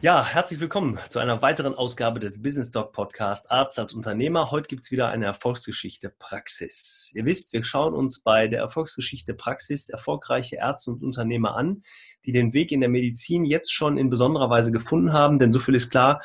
[0.00, 4.52] Ja, herzlich willkommen zu einer weiteren Ausgabe des Business Doc Podcast Arzt als Unternehmer.
[4.52, 7.10] Heute gibt es wieder eine Erfolgsgeschichte Praxis.
[7.16, 11.82] Ihr wisst, wir schauen uns bei der Erfolgsgeschichte Praxis erfolgreiche Ärzte und Unternehmer an,
[12.24, 15.40] die den Weg in der Medizin jetzt schon in besonderer Weise gefunden haben.
[15.40, 16.22] Denn so viel ist klar,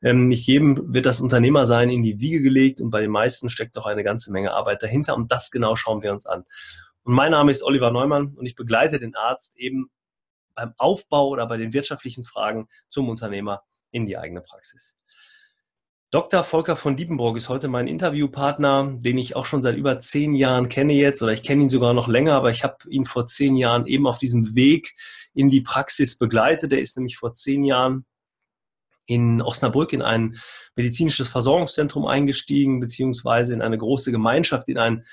[0.00, 3.76] ähm, nicht jedem wird das Unternehmersein in die Wiege gelegt und bei den meisten steckt
[3.76, 5.16] doch eine ganze Menge Arbeit dahinter.
[5.16, 6.44] Und das genau schauen wir uns an.
[7.02, 9.90] Und mein Name ist Oliver Neumann und ich begleite den Arzt eben
[10.58, 14.96] beim Aufbau oder bei den wirtschaftlichen Fragen zum Unternehmer in die eigene Praxis.
[16.10, 16.42] Dr.
[16.42, 20.70] Volker von Diepenbrock ist heute mein Interviewpartner, den ich auch schon seit über zehn Jahren
[20.70, 23.56] kenne jetzt, oder ich kenne ihn sogar noch länger, aber ich habe ihn vor zehn
[23.56, 24.94] Jahren eben auf diesem Weg
[25.34, 26.72] in die Praxis begleitet.
[26.72, 28.06] Er ist nämlich vor zehn Jahren
[29.04, 30.38] in Osnabrück in ein
[30.76, 35.04] medizinisches Versorgungszentrum eingestiegen, beziehungsweise in eine große Gemeinschaft, in ein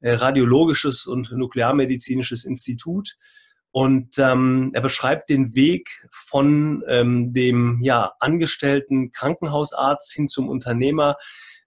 [0.00, 3.16] äh, radiologisches und nuklearmedizinisches Institut.
[3.76, 11.18] Und ähm, er beschreibt den Weg von ähm, dem ja, angestellten Krankenhausarzt hin zum Unternehmer.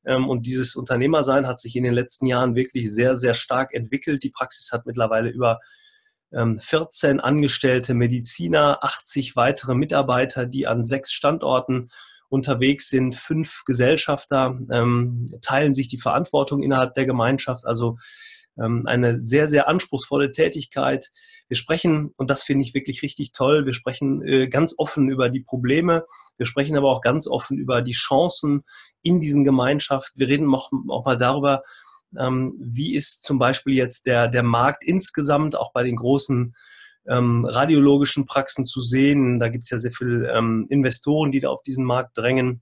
[0.03, 4.23] Ähm, und dieses Unternehmersein hat sich in den letzten Jahren wirklich sehr, sehr stark entwickelt.
[4.23, 5.59] Die Praxis hat mittlerweile über
[6.33, 11.89] ähm, 14 angestellte Mediziner, 80 weitere Mitarbeiter, die an sechs Standorten
[12.27, 13.13] unterwegs sind.
[13.13, 17.67] Fünf Gesellschafter ähm, teilen sich die Verantwortung innerhalb der Gemeinschaft.
[17.67, 17.99] Also
[18.59, 21.11] eine sehr, sehr anspruchsvolle Tätigkeit.
[21.47, 25.29] Wir sprechen, und das finde ich wirklich richtig toll, wir sprechen äh, ganz offen über
[25.29, 26.05] die Probleme,
[26.37, 28.63] wir sprechen aber auch ganz offen über die Chancen
[29.01, 30.19] in diesen Gemeinschaften.
[30.19, 31.63] Wir reden auch, mal darüber,
[32.17, 36.55] ähm, wie ist zum Beispiel jetzt der, der Markt insgesamt auch bei den großen
[37.07, 39.39] ähm, radiologischen Praxen zu sehen.
[39.39, 42.61] Da gibt es ja sehr viele ähm, Investoren, die da auf diesen Markt drängen.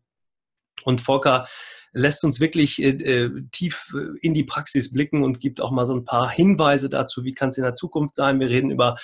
[0.88, 1.48] Und Volker
[1.92, 5.86] lässt uns wirklich äh, äh, tief äh, in die Praxis blicken und gibt auch mal
[5.86, 8.40] so ein paar Hinweise dazu, wie kann es in der Zukunft sein.
[8.40, 8.96] Wir reden über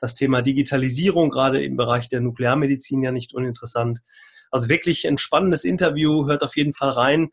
[0.00, 4.00] das Thema Digitalisierung, gerade im Bereich der Nuklearmedizin ja nicht uninteressant.
[4.50, 7.30] Also wirklich ein spannendes Interview, hört auf jeden Fall rein.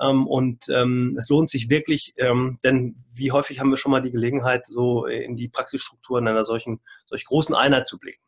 [0.00, 4.02] Ähm, und ähm, es lohnt sich wirklich, ähm, denn wie häufig haben wir schon mal
[4.02, 8.22] die Gelegenheit, so in die Praxisstrukturen einer solchen, solch großen Einheit zu blicken.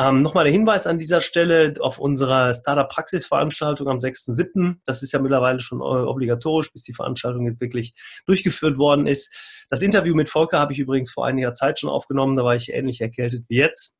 [0.00, 4.76] Ähm, Nochmal der Hinweis an dieser Stelle auf unserer Startup-Praxis-Veranstaltung am 6.7.
[4.86, 7.92] Das ist ja mittlerweile schon obligatorisch, bis die Veranstaltung jetzt wirklich
[8.24, 9.30] durchgeführt worden ist.
[9.68, 12.34] Das Interview mit Volker habe ich übrigens vor einiger Zeit schon aufgenommen.
[12.34, 13.92] Da war ich ähnlich erkältet wie jetzt.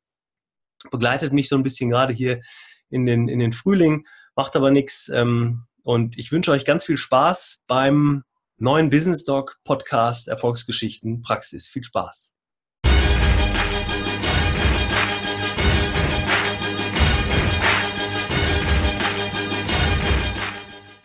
[0.89, 2.41] Begleitet mich so ein bisschen gerade hier
[2.89, 5.07] in den, in den Frühling, macht aber nichts.
[5.09, 8.23] Ähm, und ich wünsche euch ganz viel Spaß beim
[8.57, 11.67] neuen Business Dog Podcast Erfolgsgeschichten Praxis.
[11.67, 12.33] Viel Spaß.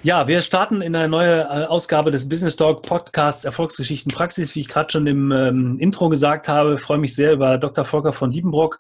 [0.07, 4.55] Ja, wir starten in eine neue äh, Ausgabe des Business Talk Podcasts Erfolgsgeschichten Praxis.
[4.55, 7.85] Wie ich gerade schon im ähm, Intro gesagt habe, freue mich sehr über Dr.
[7.85, 8.79] Volker von Diebenbrock.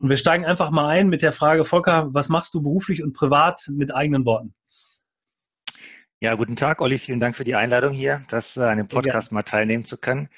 [0.00, 3.12] Und wir steigen einfach mal ein mit der Frage, Volker, was machst du beruflich und
[3.12, 4.52] privat mit eigenen Worten?
[6.18, 6.98] Ja, guten Tag, Olli.
[6.98, 9.34] Vielen Dank für die Einladung hier, das äh, an dem Podcast ja.
[9.36, 10.28] mal teilnehmen zu können.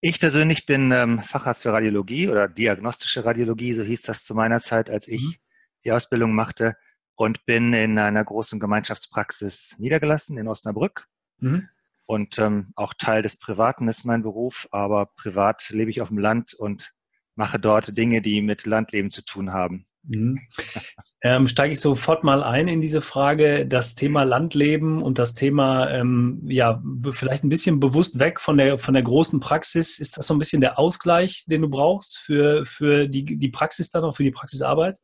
[0.00, 4.58] Ich persönlich bin ähm, Facharzt für Radiologie oder diagnostische Radiologie, so hieß das zu meiner
[4.58, 5.34] Zeit, als ich mhm.
[5.84, 6.74] die Ausbildung machte
[7.16, 11.06] und bin in einer großen Gemeinschaftspraxis niedergelassen in Osnabrück.
[11.38, 11.68] Mhm.
[12.06, 16.18] Und ähm, auch Teil des Privaten ist mein Beruf, aber privat lebe ich auf dem
[16.18, 16.92] Land und
[17.34, 19.86] mache dort Dinge, die mit Landleben zu tun haben.
[20.06, 20.38] Mhm.
[21.22, 25.90] Ähm, steige ich sofort mal ein in diese Frage, das Thema Landleben und das Thema,
[25.90, 29.98] ähm, ja, vielleicht ein bisschen bewusst weg von der, von der großen Praxis.
[29.98, 33.90] Ist das so ein bisschen der Ausgleich, den du brauchst für, für die, die Praxis
[33.90, 34.98] dann auch, für die Praxisarbeit?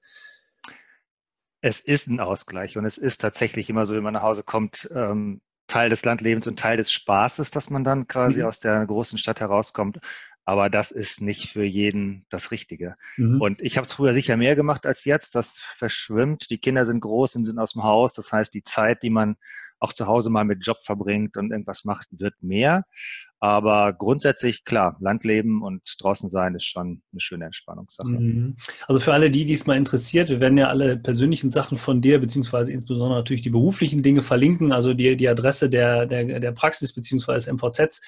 [1.60, 4.90] Es ist ein Ausgleich und es ist tatsächlich immer so, wenn man nach Hause kommt,
[4.94, 8.46] ähm, Teil des Landlebens und Teil des Spaßes, dass man dann quasi mhm.
[8.46, 10.00] aus der großen Stadt herauskommt.
[10.44, 12.96] Aber das ist nicht für jeden das Richtige.
[13.16, 13.40] Mhm.
[13.40, 15.36] Und ich habe es früher sicher mehr gemacht als jetzt.
[15.36, 16.50] Das verschwimmt.
[16.50, 18.14] Die Kinder sind groß und sind aus dem Haus.
[18.14, 19.36] Das heißt, die Zeit, die man
[19.80, 22.84] auch zu Hause mal mit Job verbringt und irgendwas macht, wird mehr.
[23.42, 28.06] Aber grundsätzlich, klar, Landleben und draußen sein ist schon eine schöne Entspannungssache.
[28.06, 28.56] Mhm.
[28.86, 32.02] Also für alle die, die es mal interessiert, wir werden ja alle persönlichen Sachen von
[32.02, 36.52] dir, beziehungsweise insbesondere natürlich die beruflichen Dinge verlinken, also die, die Adresse der, der, der
[36.52, 38.02] Praxis, beziehungsweise MVZs.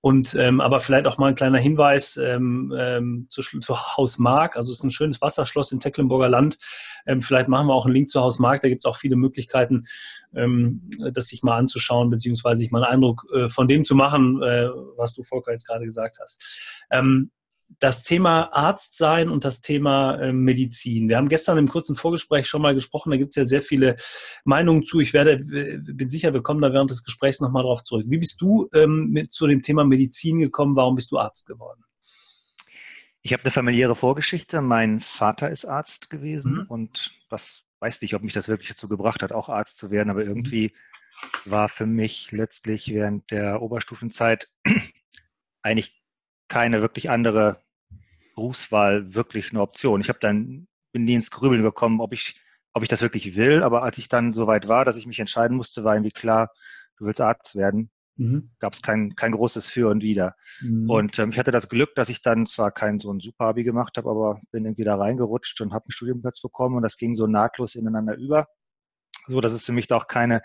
[0.00, 4.56] Und ähm, aber vielleicht auch mal ein kleiner Hinweis ähm, ähm, zu, zu Haus Mark.
[4.56, 6.58] Also es ist ein schönes Wasserschloss im Tecklenburger Land.
[7.04, 8.60] Ähm, vielleicht machen wir auch einen Link zu Haus Mark.
[8.60, 9.86] Da gibt es auch viele Möglichkeiten,
[10.36, 14.40] ähm, das sich mal anzuschauen, beziehungsweise sich mal einen Eindruck äh, von dem zu machen,
[14.40, 16.86] äh, was du Volker jetzt gerade gesagt hast.
[16.90, 17.32] Ähm,
[17.78, 21.08] das Thema Arzt sein und das Thema äh, Medizin.
[21.08, 23.96] Wir haben gestern im kurzen Vorgespräch schon mal gesprochen, da gibt es ja sehr viele
[24.44, 25.00] Meinungen zu.
[25.00, 28.06] Ich werde, bin sicher, wir kommen da während des Gesprächs nochmal drauf zurück.
[28.08, 30.76] Wie bist du ähm, mit, zu dem Thema Medizin gekommen?
[30.76, 31.84] Warum bist du Arzt geworden?
[33.22, 34.62] Ich habe eine familiäre Vorgeschichte.
[34.62, 36.66] Mein Vater ist Arzt gewesen mhm.
[36.68, 40.10] und das weiß nicht, ob mich das wirklich dazu gebracht hat, auch Arzt zu werden,
[40.10, 40.28] aber mhm.
[40.28, 40.72] irgendwie
[41.44, 44.48] war für mich letztlich während der Oberstufenzeit
[45.62, 45.97] eigentlich
[46.48, 47.62] keine wirklich andere
[48.34, 50.00] Berufswahl wirklich eine Option.
[50.00, 52.40] Ich habe dann bin nie ins Grübeln gekommen, ob ich
[52.74, 55.18] ob ich das wirklich will, aber als ich dann so weit war, dass ich mich
[55.18, 56.52] entscheiden musste, war irgendwie klar,
[56.96, 57.90] du willst Arzt werden.
[58.16, 58.50] Mhm.
[58.58, 60.34] Gab es kein, kein großes Für und Wider.
[60.60, 60.90] Mhm.
[60.90, 63.96] Und ähm, ich hatte das Glück, dass ich dann zwar kein so ein Super-Abi gemacht
[63.96, 67.26] habe, aber bin irgendwie da reingerutscht und habe einen Studienplatz bekommen und das ging so
[67.26, 68.46] nahtlos ineinander über,
[69.26, 70.42] so dass es für mich da auch keine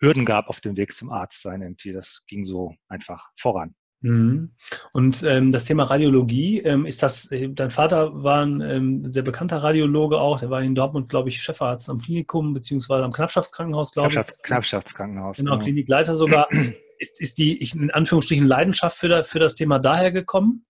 [0.00, 1.92] Hürden gab auf dem Weg zum Arzt sein irgendwie.
[1.92, 3.74] Das ging so einfach voran.
[4.00, 4.52] Mhm.
[4.92, 9.22] Und ähm, das Thema Radiologie, ähm, ist das, äh, dein Vater war ein ähm, sehr
[9.22, 13.92] bekannter Radiologe auch, der war in Dortmund, glaube ich, Chefarzt am Klinikum, beziehungsweise am Knappschaftskrankenhaus,
[13.92, 14.42] glaube ich.
[14.42, 15.38] Knappschaftskrankenhaus.
[15.38, 16.48] Genau, genau, Klinikleiter sogar.
[16.98, 20.66] ist, ist die, ich, in Anführungsstrichen, Leidenschaft für, da, für das Thema daher gekommen?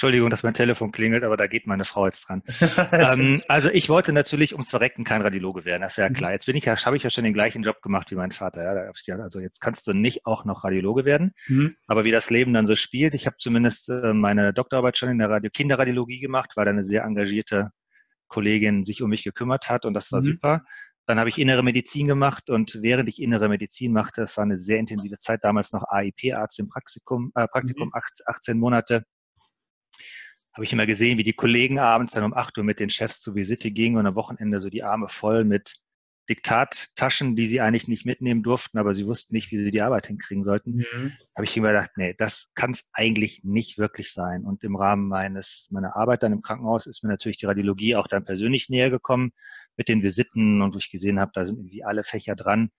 [0.00, 2.42] Entschuldigung, dass mein Telefon klingelt, aber da geht meine Frau jetzt dran.
[2.90, 6.14] ähm, also ich wollte natürlich ums Verrecken kein Radiologe werden, das ist ja mhm.
[6.14, 6.32] klar.
[6.32, 8.64] Jetzt bin ich ja, habe ich ja schon den gleichen Job gemacht wie mein Vater.
[8.64, 11.34] Ja, also jetzt kannst du nicht auch noch Radiologe werden.
[11.48, 11.76] Mhm.
[11.86, 15.18] Aber wie das Leben dann so spielt, ich habe zumindest äh, meine Doktorarbeit schon in
[15.18, 17.68] der Radio Kinderradiologie gemacht, weil da eine sehr engagierte
[18.28, 20.24] Kollegin sich um mich gekümmert hat und das war mhm.
[20.24, 20.64] super.
[21.04, 24.56] Dann habe ich innere Medizin gemacht und während ich innere Medizin machte, das war eine
[24.56, 28.02] sehr intensive Zeit, damals noch AIP-Arzt im Praktikum, äh, Praktikum mhm.
[28.24, 29.04] 18 Monate,
[30.52, 33.20] habe ich immer gesehen, wie die Kollegen abends dann um 8 Uhr mit den Chefs
[33.20, 35.76] zur Visite gingen und am Wochenende so die Arme voll mit
[36.28, 40.06] Diktattaschen, die sie eigentlich nicht mitnehmen durften, aber sie wussten nicht, wie sie die Arbeit
[40.06, 40.76] hinkriegen sollten.
[40.76, 41.12] Mhm.
[41.36, 44.44] Habe ich immer gedacht, nee, das kann es eigentlich nicht wirklich sein.
[44.44, 48.06] Und im Rahmen meines meiner Arbeit dann im Krankenhaus ist mir natürlich die Radiologie auch
[48.06, 49.32] dann persönlich näher gekommen
[49.76, 52.70] mit den Visiten und wo ich gesehen habe, da sind irgendwie alle Fächer dran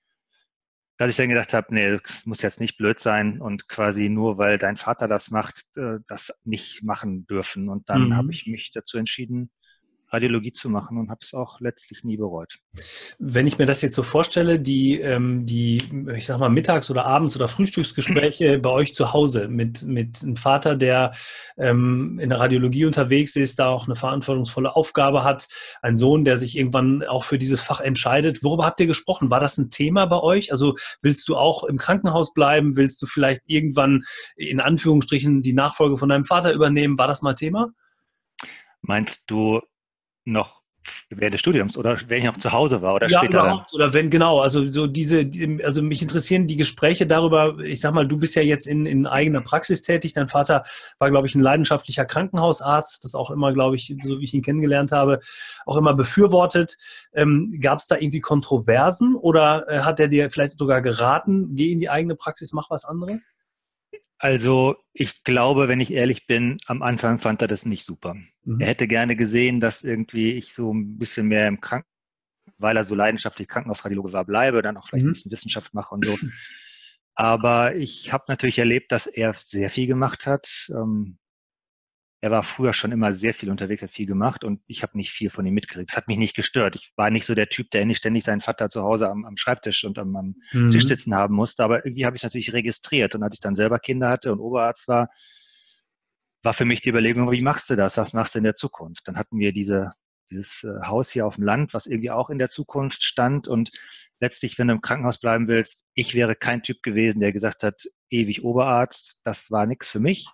[1.01, 4.59] dass ich dann gedacht habe, nee, muss jetzt nicht blöd sein und quasi nur weil
[4.59, 7.69] dein Vater das macht, äh, das nicht machen dürfen.
[7.69, 8.15] Und dann mhm.
[8.15, 9.50] habe ich mich dazu entschieden,
[10.12, 12.60] Radiologie zu machen und habe es auch letztlich nie bereut.
[13.19, 15.81] Wenn ich mir das jetzt so vorstelle, die, ähm, die
[16.16, 20.36] ich sag mal, Mittags- oder Abends- oder Frühstücksgespräche bei euch zu Hause mit, mit einem
[20.36, 21.13] Vater, der
[21.58, 25.48] ähm, in der Radiologie unterwegs ist, da auch eine verantwortungsvolle Aufgabe hat,
[25.81, 28.44] ein Sohn, der sich irgendwann auch für dieses Fach entscheidet.
[28.44, 29.30] Worüber habt ihr gesprochen?
[29.30, 30.52] War das ein Thema bei euch?
[30.52, 32.75] Also willst du auch im Krankenhaus bleiben?
[32.75, 34.04] Willst du vielleicht irgendwann
[34.36, 36.98] in Anführungsstrichen die Nachfolge von deinem Vater übernehmen?
[36.98, 37.72] War das mal Thema?
[38.81, 39.62] Meinst du
[40.25, 40.62] noch
[41.09, 43.73] während des Studiums oder wenn ich noch zu Hause war oder ja, später überhaupt.
[43.73, 45.29] Oder wenn, genau, also so diese,
[45.63, 49.06] also mich interessieren die Gespräche darüber, ich sag mal, du bist ja jetzt in, in
[49.06, 50.63] eigener Praxis tätig, dein Vater
[51.00, 54.41] war, glaube ich, ein leidenschaftlicher Krankenhausarzt, das auch immer, glaube ich, so wie ich ihn
[54.41, 55.19] kennengelernt habe,
[55.65, 56.77] auch immer befürwortet.
[57.13, 61.71] Ähm, Gab es da irgendwie Kontroversen oder äh, hat er dir vielleicht sogar geraten, geh
[61.71, 63.27] in die eigene Praxis, mach was anderes?
[64.21, 68.13] Also ich glaube, wenn ich ehrlich bin, am Anfang fand er das nicht super.
[68.44, 68.59] Mhm.
[68.59, 71.89] Er hätte gerne gesehen, dass irgendwie ich so ein bisschen mehr im Kranken,
[72.59, 75.09] weil er so leidenschaftlich Krankenhausradiologe war, bleibe, dann auch vielleicht mhm.
[75.09, 76.15] ein bisschen Wissenschaft mache und so.
[77.15, 80.69] Aber ich habe natürlich erlebt, dass er sehr viel gemacht hat.
[80.69, 81.18] Ähm,
[82.23, 85.12] er war früher schon immer sehr viel unterwegs, hat viel gemacht und ich habe nicht
[85.12, 85.89] viel von ihm mitgekriegt.
[85.89, 86.75] Das hat mich nicht gestört.
[86.75, 89.38] Ich war nicht so der Typ, der nicht ständig seinen Vater zu Hause am, am
[89.38, 90.69] Schreibtisch und am, am mhm.
[90.69, 91.63] Tisch sitzen haben musste.
[91.63, 93.15] Aber irgendwie habe ich es natürlich registriert.
[93.15, 95.09] Und als ich dann selber Kinder hatte und Oberarzt war,
[96.44, 97.97] war für mich die Überlegung, wie machst du das?
[97.97, 99.07] Was machst du in der Zukunft?
[99.07, 99.94] Dann hatten wir diese,
[100.30, 103.47] dieses äh, Haus hier auf dem Land, was irgendwie auch in der Zukunft stand.
[103.47, 103.71] Und
[104.19, 107.81] letztlich, wenn du im Krankenhaus bleiben willst, ich wäre kein Typ gewesen, der gesagt hat,
[108.11, 110.28] ewig Oberarzt, das war nichts für mich.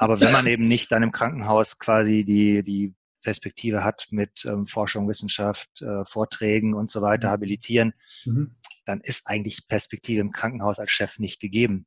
[0.00, 4.66] Aber wenn man eben nicht dann im Krankenhaus quasi die, die Perspektive hat mit ähm,
[4.66, 7.32] Forschung, Wissenschaft, äh, Vorträgen und so weiter, mhm.
[7.32, 7.92] habilitieren,
[8.24, 8.56] mhm.
[8.86, 11.84] dann ist eigentlich Perspektive im Krankenhaus als Chef nicht gegeben.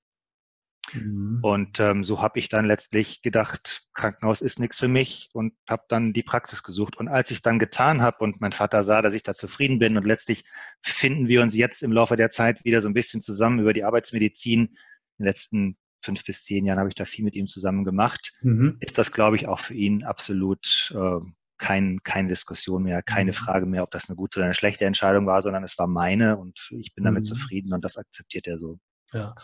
[0.93, 1.39] Mhm.
[1.41, 5.85] Und ähm, so habe ich dann letztlich gedacht, Krankenhaus ist nichts für mich und habe
[5.89, 6.95] dann die Praxis gesucht.
[6.95, 9.79] Und als ich es dann getan habe und mein Vater sah, dass ich da zufrieden
[9.79, 10.43] bin und letztlich
[10.83, 13.83] finden wir uns jetzt im Laufe der Zeit wieder so ein bisschen zusammen über die
[13.83, 14.75] Arbeitsmedizin in
[15.17, 18.77] den letzten fünf bis zehn Jahren habe ich da viel mit ihm zusammen gemacht, mhm.
[18.79, 21.25] ist das, glaube ich, auch für ihn absolut äh,
[21.57, 23.35] kein, keine Diskussion mehr, keine mhm.
[23.35, 26.37] Frage mehr, ob das eine gute oder eine schlechte Entscheidung war, sondern es war meine
[26.37, 27.25] und ich bin damit mhm.
[27.25, 28.79] zufrieden und das akzeptiert er so.
[29.13, 29.35] Ja,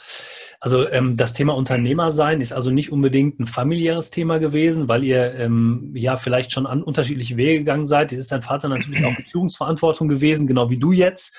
[0.60, 5.04] also ähm, das Thema Unternehmer sein ist also nicht unbedingt ein familiäres Thema gewesen, weil
[5.04, 8.12] ihr ähm, ja vielleicht schon an unterschiedliche Wege gegangen seid.
[8.12, 11.38] Jetzt ist dein Vater natürlich auch mit Führungsverantwortung gewesen, genau wie du jetzt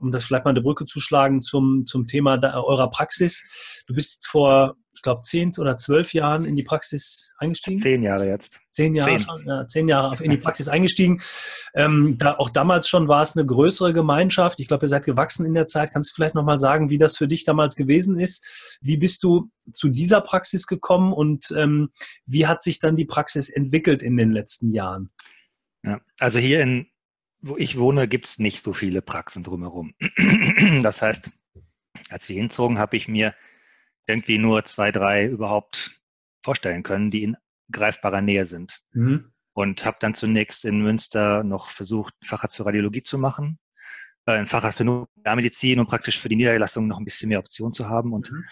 [0.00, 3.44] um das vielleicht mal eine Brücke zu schlagen zum, zum Thema da, eurer Praxis.
[3.86, 7.80] Du bist vor, ich glaube, zehn oder zwölf Jahren in die Praxis eingestiegen.
[7.80, 8.58] Zehn Jahre jetzt.
[8.70, 9.46] Zehn Jahre, zehn.
[9.46, 11.20] Ja, zehn Jahre in die Praxis eingestiegen.
[11.74, 14.60] Ähm, da, auch damals schon war es eine größere Gemeinschaft.
[14.60, 15.92] Ich glaube, ihr seid gewachsen in der Zeit.
[15.92, 18.78] Kannst du vielleicht nochmal sagen, wie das für dich damals gewesen ist?
[18.80, 21.90] Wie bist du zu dieser Praxis gekommen und ähm,
[22.26, 25.10] wie hat sich dann die Praxis entwickelt in den letzten Jahren?
[25.82, 26.89] Ja, also hier in
[27.42, 29.94] wo ich wohne, gibt es nicht so viele Praxen drumherum.
[30.82, 31.30] Das heißt,
[32.08, 33.34] als wir hinzogen, habe ich mir
[34.06, 36.00] irgendwie nur zwei, drei überhaupt
[36.44, 37.36] vorstellen können, die in
[37.70, 38.80] greifbarer Nähe sind.
[38.92, 39.32] Mhm.
[39.52, 43.58] Und habe dann zunächst in Münster noch versucht, Facharzt für Radiologie zu machen,
[44.26, 47.72] äh, ein Facharzt für Nuklearmedizin und praktisch für die Niederlassung noch ein bisschen mehr Optionen
[47.72, 48.12] zu haben.
[48.12, 48.44] Und mhm.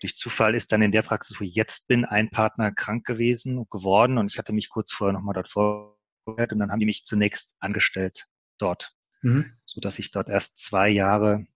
[0.00, 3.58] durch Zufall ist dann in der Praxis, wo ich jetzt bin, ein Partner krank gewesen
[3.58, 4.18] und geworden.
[4.18, 7.56] Und ich hatte mich kurz vorher nochmal dort vorgehört und dann haben die mich zunächst
[7.60, 8.28] angestellt
[8.62, 9.52] dort, mhm.
[9.64, 11.46] sodass ich dort erst zwei Jahre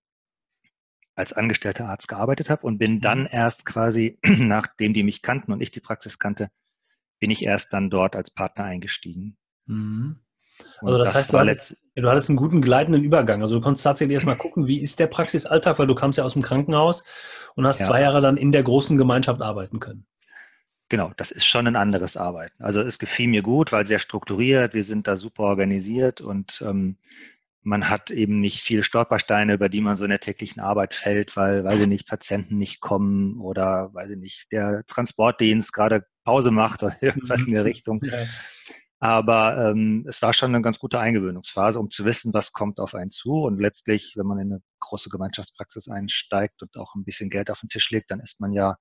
[1.14, 3.00] als angestellter Arzt gearbeitet habe und bin mhm.
[3.00, 6.50] dann erst quasi, nachdem die mich kannten und ich die Praxis kannte,
[7.18, 9.38] bin ich erst dann dort als Partner eingestiegen.
[9.64, 10.20] Mhm.
[10.80, 13.42] Also das, das heißt, du hattest, du hattest, einen guten gleitenden Übergang.
[13.42, 16.34] Also du konntest tatsächlich erstmal gucken, wie ist der Praxisalltag, weil du kamst ja aus
[16.34, 17.04] dem Krankenhaus
[17.54, 17.86] und hast ja.
[17.86, 20.06] zwei Jahre dann in der großen Gemeinschaft arbeiten können.
[20.88, 22.62] Genau, das ist schon ein anderes Arbeiten.
[22.62, 26.96] Also es gefiel mir gut, weil sehr strukturiert, wir sind da super organisiert und ähm,
[27.62, 31.36] man hat eben nicht viele Stolpersteine, über die man so in der täglichen Arbeit fällt,
[31.36, 36.52] weil, weil sie nicht Patienten nicht kommen oder weil sie nicht der Transportdienst gerade Pause
[36.52, 37.66] macht oder irgendwas in der mhm.
[37.66, 38.00] Richtung.
[38.04, 38.24] Ja.
[39.00, 42.94] Aber ähm, es war schon eine ganz gute Eingewöhnungsphase, um zu wissen, was kommt auf
[42.94, 43.42] einen zu.
[43.42, 47.60] Und letztlich, wenn man in eine große Gemeinschaftspraxis einsteigt und auch ein bisschen Geld auf
[47.60, 48.76] den Tisch legt, dann ist man ja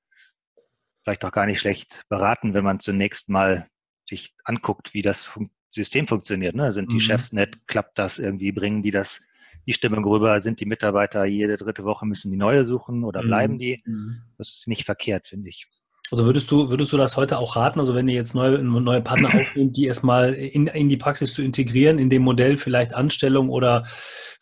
[1.06, 3.68] vielleicht auch gar nicht schlecht beraten, wenn man zunächst mal
[4.10, 6.56] sich anguckt, wie das fun System funktioniert.
[6.56, 6.72] Ne?
[6.72, 7.02] Sind die mhm.
[7.02, 7.58] Chefs nett?
[7.68, 8.54] Klappt das irgendwie?
[8.54, 9.22] Bringen die das,
[9.68, 10.40] die Stimmung rüber?
[10.40, 13.28] Sind die Mitarbeiter jede dritte Woche müssen die neue suchen oder mhm.
[13.28, 13.84] bleiben die?
[13.86, 14.22] Mhm.
[14.38, 15.68] Das ist nicht verkehrt, finde ich.
[16.12, 17.80] Also würdest du, würdest du das heute auch raten?
[17.80, 21.42] Also wenn ihr jetzt neue, neue Partner aufnehmt, die erstmal in, in die Praxis zu
[21.42, 23.84] integrieren, in dem Modell vielleicht Anstellung oder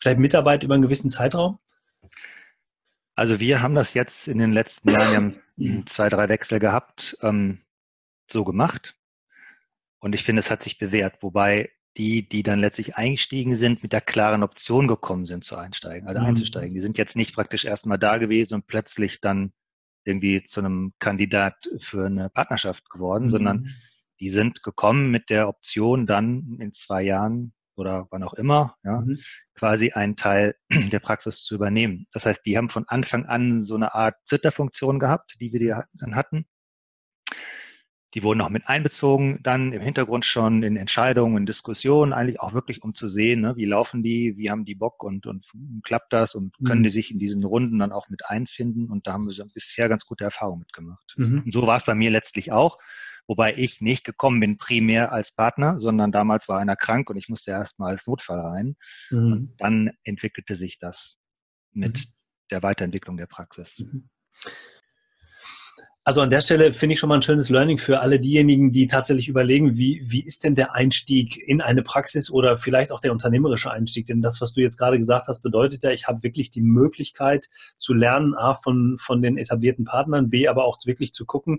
[0.00, 1.58] vielleicht Mitarbeit über einen gewissen Zeitraum?
[3.16, 7.16] Also wir haben das jetzt in den letzten Jahren, wir haben zwei, drei Wechsel gehabt,
[7.22, 7.60] ähm,
[8.30, 8.96] so gemacht.
[10.00, 13.92] Und ich finde, es hat sich bewährt, wobei die, die dann letztlich eingestiegen sind, mit
[13.92, 16.26] der klaren Option gekommen sind zu einsteigen, also mhm.
[16.26, 16.74] einzusteigen.
[16.74, 19.52] Die sind jetzt nicht praktisch erstmal da gewesen und plötzlich dann
[20.04, 23.30] irgendwie zu einem Kandidat für eine Partnerschaft geworden, mhm.
[23.30, 23.68] sondern
[24.20, 29.00] die sind gekommen mit der Option, dann in zwei Jahren oder wann auch immer, ja,
[29.00, 29.18] mhm.
[29.54, 30.54] quasi einen Teil
[30.92, 32.06] der Praxis zu übernehmen.
[32.12, 36.14] Das heißt, die haben von Anfang an so eine Art Zitterfunktion gehabt, die wir dann
[36.14, 36.46] hatten.
[38.14, 42.54] Die wurden auch mit einbezogen, dann im Hintergrund schon in Entscheidungen, in Diskussionen, eigentlich auch
[42.54, 45.44] wirklich, um zu sehen, ne, wie laufen die, wie haben die Bock und, und
[45.82, 46.84] klappt das und können mhm.
[46.84, 48.88] die sich in diesen Runden dann auch mit einfinden.
[48.88, 51.14] Und da haben wir bisher ganz gute Erfahrungen mitgemacht.
[51.16, 51.42] Mhm.
[51.44, 52.78] Und so war es bei mir letztlich auch,
[53.26, 57.28] wobei ich nicht gekommen bin primär als Partner, sondern damals war einer krank und ich
[57.28, 58.76] musste erstmal als Notfall rein.
[59.10, 59.32] Mhm.
[59.32, 61.16] Und dann entwickelte sich das
[61.72, 62.04] mit mhm.
[62.50, 63.82] der Weiterentwicklung der Praxis.
[66.06, 68.86] Also an der Stelle finde ich schon mal ein schönes Learning für alle diejenigen, die
[68.86, 73.10] tatsächlich überlegen, wie, wie ist denn der Einstieg in eine Praxis oder vielleicht auch der
[73.10, 74.04] unternehmerische Einstieg?
[74.04, 77.48] Denn das, was du jetzt gerade gesagt hast, bedeutet ja, ich habe wirklich die Möglichkeit
[77.78, 81.56] zu lernen, A, von, von den etablierten Partnern, B, aber auch wirklich zu gucken,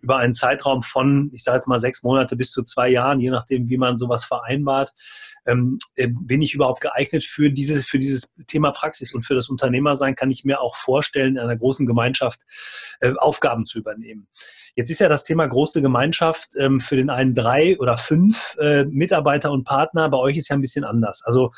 [0.00, 3.28] über einen Zeitraum von, ich sage jetzt mal sechs Monate bis zu zwei Jahren, je
[3.28, 4.94] nachdem, wie man sowas vereinbart,
[5.44, 9.50] ähm, äh, bin ich überhaupt geeignet für dieses, für dieses Thema Praxis und für das
[9.50, 12.40] Unternehmersein kann ich mir auch vorstellen, in einer großen Gemeinschaft
[13.00, 14.28] äh, Aufgaben zu übernehmen.
[14.74, 18.84] Jetzt ist ja das Thema große Gemeinschaft ähm, für den einen drei oder fünf äh,
[18.84, 20.08] Mitarbeiter und Partner.
[20.08, 21.22] Bei euch ist ja ein bisschen anders.
[21.24, 21.52] Also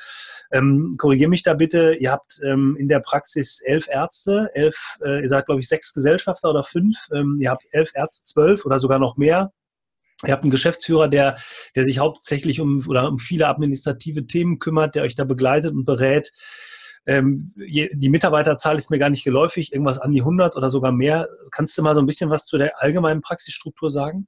[0.50, 1.94] ähm, korrigiere mich da bitte.
[1.94, 5.92] Ihr habt ähm, in der Praxis elf Ärzte, elf, äh, ihr seid glaube ich sechs
[5.92, 6.96] Gesellschafter oder fünf.
[7.12, 9.52] Ähm, ihr habt elf Ärzte, zwölf oder sogar noch mehr.
[10.26, 11.36] Ihr habt einen Geschäftsführer, der,
[11.74, 15.84] der sich hauptsächlich um, oder um viele administrative Themen kümmert, der euch da begleitet und
[15.84, 16.32] berät.
[17.06, 21.28] Ähm, die Mitarbeiterzahl ist mir gar nicht geläufig, irgendwas an die 100 oder sogar mehr.
[21.50, 24.26] Kannst du mal so ein bisschen was zu der allgemeinen Praxisstruktur sagen?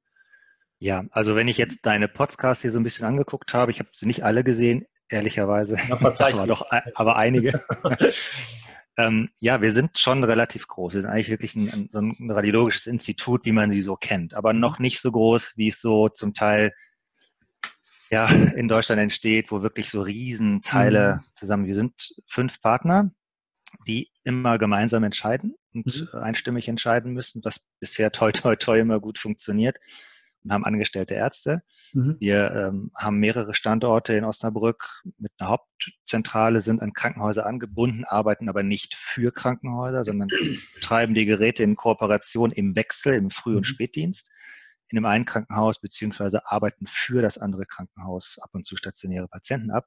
[0.78, 3.88] Ja, also wenn ich jetzt deine Podcasts hier so ein bisschen angeguckt habe, ich habe
[3.94, 6.10] sie nicht alle gesehen, ehrlicherweise, aber
[6.46, 7.64] doch, aber einige.
[8.98, 10.92] ähm, ja, wir sind schon relativ groß.
[10.92, 14.52] Wir sind eigentlich wirklich ein, so ein radiologisches Institut, wie man sie so kennt, aber
[14.52, 16.74] noch nicht so groß, wie es so zum Teil
[18.10, 21.34] ja, in Deutschland entsteht, wo wirklich so Riesenteile mhm.
[21.34, 23.10] zusammen, wir sind fünf Partner,
[23.86, 26.18] die immer gemeinsam entscheiden und mhm.
[26.18, 29.78] einstimmig entscheiden müssen, was bisher toi toi toi immer gut funktioniert
[30.44, 31.62] und haben angestellte Ärzte.
[31.92, 32.16] Mhm.
[32.20, 38.48] Wir ähm, haben mehrere Standorte in Osnabrück mit einer Hauptzentrale, sind an Krankenhäuser angebunden, arbeiten
[38.48, 40.28] aber nicht für Krankenhäuser, sondern
[40.74, 43.74] betreiben die Geräte in Kooperation im Wechsel, im Früh- und mhm.
[43.74, 44.30] Spätdienst
[44.90, 49.70] in dem einen Krankenhaus beziehungsweise arbeiten für das andere Krankenhaus ab und zu stationäre Patienten
[49.70, 49.86] ab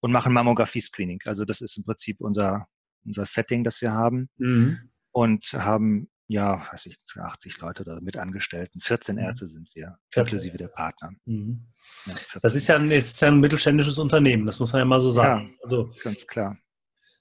[0.00, 1.20] und machen Mammographie-Screening.
[1.24, 2.68] Also das ist im Prinzip unser,
[3.04, 4.28] unser Setting, das wir haben.
[4.36, 4.90] Mhm.
[5.12, 8.80] Und haben ja, weiß ich, 80 Leute oder mit Angestellten.
[8.80, 9.22] 14 mhm.
[9.22, 11.12] Ärzte sind wir, 14 inklusive der Partner.
[11.24, 11.66] Mhm.
[12.06, 15.00] Ja, das ist ja, ein, ist ja ein mittelständisches Unternehmen, das muss man ja mal
[15.00, 15.54] so sagen.
[15.54, 16.58] Ja, also, ganz klar.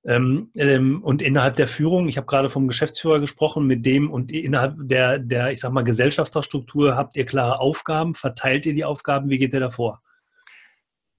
[0.07, 4.31] Ähm, ähm, und innerhalb der Führung, ich habe gerade vom Geschäftsführer gesprochen, mit dem und
[4.31, 9.29] innerhalb der, der, ich sag mal, Gesellschafterstruktur habt ihr klare Aufgaben, verteilt ihr die Aufgaben,
[9.29, 10.01] wie geht ihr davor?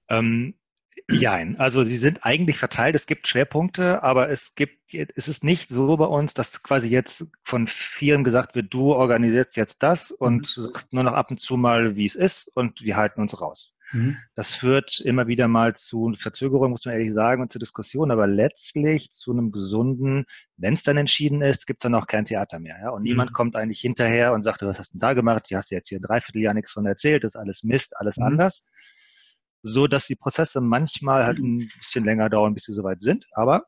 [0.09, 0.55] Ähm,
[1.09, 2.93] Nein, also sie sind eigentlich verteilt.
[2.93, 7.25] Es gibt Schwerpunkte, aber es gibt, es ist nicht so bei uns, dass quasi jetzt
[7.43, 10.63] von vielen gesagt wird, du organisierst jetzt das und mhm.
[10.63, 13.76] sagst nur noch ab und zu mal, wie es ist und wir halten uns raus.
[13.91, 14.17] Mhm.
[14.35, 18.27] Das führt immer wieder mal zu Verzögerungen, muss man ehrlich sagen, und zu Diskussionen, aber
[18.27, 20.25] letztlich zu einem gesunden,
[20.57, 22.77] wenn es dann entschieden ist, gibt es dann auch kein Theater mehr.
[22.81, 22.89] Ja?
[22.89, 23.09] Und mhm.
[23.09, 25.47] niemand kommt eigentlich hinterher und sagt, was hast du denn da gemacht?
[25.49, 28.25] Du hast jetzt hier ein Dreivierteljahr nichts von erzählt, das ist alles Mist, alles mhm.
[28.25, 28.65] anders
[29.63, 33.27] so dass die Prozesse manchmal halt ein bisschen länger dauern, bis sie soweit sind.
[33.31, 33.63] Aber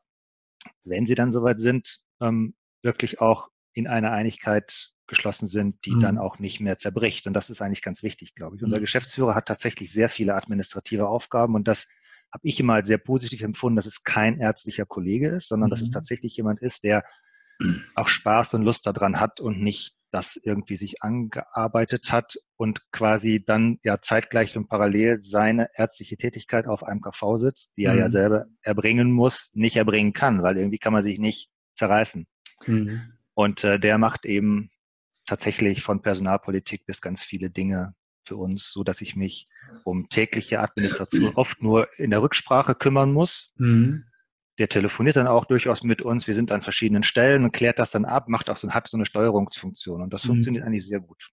[0.84, 6.00] wenn sie dann soweit sind, ähm, wirklich auch in einer Einigkeit geschlossen sind, die mhm.
[6.00, 7.26] dann auch nicht mehr zerbricht.
[7.26, 8.62] Und das ist eigentlich ganz wichtig, glaube ich.
[8.62, 8.82] Unser mhm.
[8.82, 11.86] Geschäftsführer hat tatsächlich sehr viele administrative Aufgaben und das
[12.32, 15.70] habe ich immer als sehr positiv empfunden, dass es kein ärztlicher Kollege ist, sondern mhm.
[15.72, 15.94] dass es mhm.
[15.94, 17.04] tatsächlich jemand ist, der
[17.94, 23.44] auch Spaß und Lust daran hat und nicht das irgendwie sich angearbeitet hat und quasi
[23.44, 27.88] dann ja zeitgleich und parallel seine ärztliche Tätigkeit auf einem KV sitzt, die mhm.
[27.88, 28.10] er ja mhm.
[28.10, 32.26] selber erbringen muss, nicht erbringen kann, weil irgendwie kann man sich nicht zerreißen.
[32.66, 33.12] Mhm.
[33.34, 34.70] Und äh, der macht eben
[35.30, 37.94] tatsächlich von Personalpolitik bis ganz viele Dinge
[38.24, 39.48] für uns, so dass ich mich
[39.84, 43.54] um tägliche Administration oft nur in der Rücksprache kümmern muss.
[43.56, 44.04] Mhm
[44.58, 46.26] der telefoniert dann auch durchaus mit uns.
[46.26, 48.98] Wir sind an verschiedenen Stellen und klärt das dann ab, macht auch so, hat so
[48.98, 50.32] eine Steuerungsfunktion und das mhm.
[50.32, 51.30] funktioniert eigentlich sehr gut.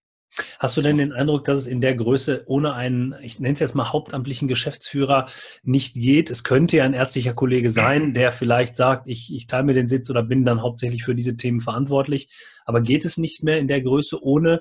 [0.58, 3.60] Hast du denn den Eindruck, dass es in der Größe ohne einen, ich nenne es
[3.60, 5.28] jetzt mal hauptamtlichen Geschäftsführer
[5.62, 6.30] nicht geht?
[6.30, 9.88] Es könnte ja ein ärztlicher Kollege sein, der vielleicht sagt, ich, ich teile mir den
[9.88, 12.30] Sitz oder bin dann hauptsächlich für diese Themen verantwortlich.
[12.64, 14.60] Aber geht es nicht mehr in der Größe ohne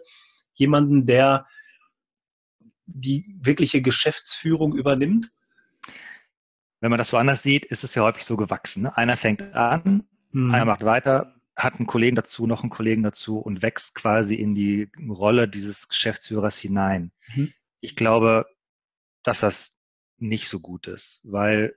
[0.53, 1.45] jemanden, der
[2.85, 5.31] die wirkliche Geschäftsführung übernimmt?
[6.79, 8.83] wenn man das woanders sieht, ist es ja häufig so gewachsen.
[8.83, 8.97] Ne?
[8.97, 10.53] Einer fängt an, mhm.
[10.53, 14.53] einer macht weiter, hat einen Kollegen dazu, noch einen Kollegen dazu und wächst quasi in
[14.53, 17.11] die Rolle dieses Geschäftsführers hinein.
[17.33, 17.51] Mhm.
[17.81, 18.45] Ich glaube,
[19.23, 19.75] dass das
[20.17, 21.75] nicht so gut ist, weil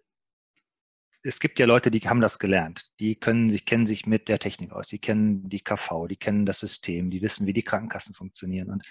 [1.23, 2.93] es gibt ja Leute, die haben das gelernt.
[2.99, 6.47] Die können sich, kennen sich mit der Technik aus, die kennen die KV, die kennen
[6.47, 8.71] das System, die wissen, wie die Krankenkassen funktionieren.
[8.71, 8.85] Und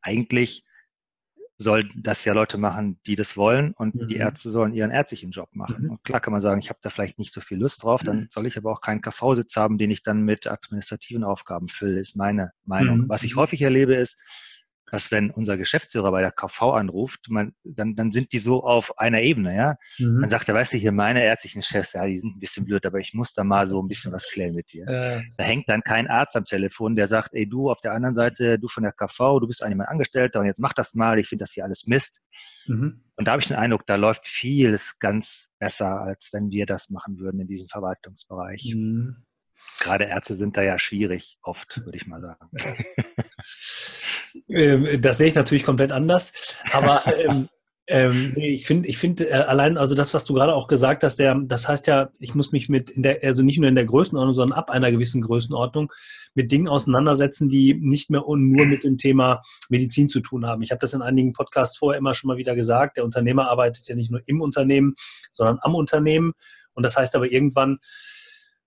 [0.00, 0.64] eigentlich
[1.62, 4.08] sollen das ja Leute machen, die das wollen und mhm.
[4.08, 5.84] die Ärzte sollen ihren ärztlichen Job machen.
[5.84, 5.90] Mhm.
[5.90, 8.20] Und klar kann man sagen, ich habe da vielleicht nicht so viel Lust drauf, dann
[8.20, 8.28] mhm.
[8.30, 12.16] soll ich aber auch keinen KV-Sitz haben, den ich dann mit administrativen Aufgaben fülle, ist
[12.16, 12.98] meine Meinung.
[13.00, 13.08] Mhm.
[13.08, 13.40] Was ich mhm.
[13.40, 14.18] häufig erlebe ist,
[14.90, 18.98] dass wenn unser Geschäftsführer bei der KV anruft, man, dann, dann sind die so auf
[18.98, 19.76] einer Ebene, ja.
[19.98, 20.20] Mhm.
[20.20, 22.84] Dann sagt er, weißt du, hier meine ärztlichen Chefs, ja, die sind ein bisschen blöd,
[22.86, 24.86] aber ich muss da mal so ein bisschen was klären mit dir.
[24.88, 25.22] Äh.
[25.36, 28.58] Da hängt dann kein Arzt am Telefon, der sagt, ey, du auf der anderen Seite,
[28.58, 31.28] du von der KV, du bist eigentlich mein Angestellter und jetzt mach das mal, ich
[31.28, 32.20] finde das hier alles Mist.
[32.66, 33.04] Mhm.
[33.16, 36.90] Und da habe ich den Eindruck, da läuft vieles ganz besser, als wenn wir das
[36.90, 38.72] machen würden in diesem Verwaltungsbereich.
[38.74, 39.24] Mhm.
[39.78, 42.50] Gerade Ärzte sind da ja schwierig, oft, würde ich mal sagen.
[44.48, 46.32] Ähm, das sehe ich natürlich komplett anders.
[46.72, 47.48] Aber ähm,
[47.90, 51.16] ähm, ich finde, ich finde äh, allein, also das, was du gerade auch gesagt hast,
[51.16, 53.84] der, das heißt ja, ich muss mich mit in der, also nicht nur in der
[53.84, 55.92] Größenordnung, sondern ab einer gewissen Größenordnung
[56.34, 60.62] mit Dingen auseinandersetzen, die nicht mehr nur mit dem Thema Medizin zu tun haben.
[60.62, 62.96] Ich habe das in einigen Podcasts vorher immer schon mal wieder gesagt.
[62.96, 64.94] Der Unternehmer arbeitet ja nicht nur im Unternehmen,
[65.32, 66.32] sondern am Unternehmen.
[66.74, 67.78] Und das heißt aber irgendwann,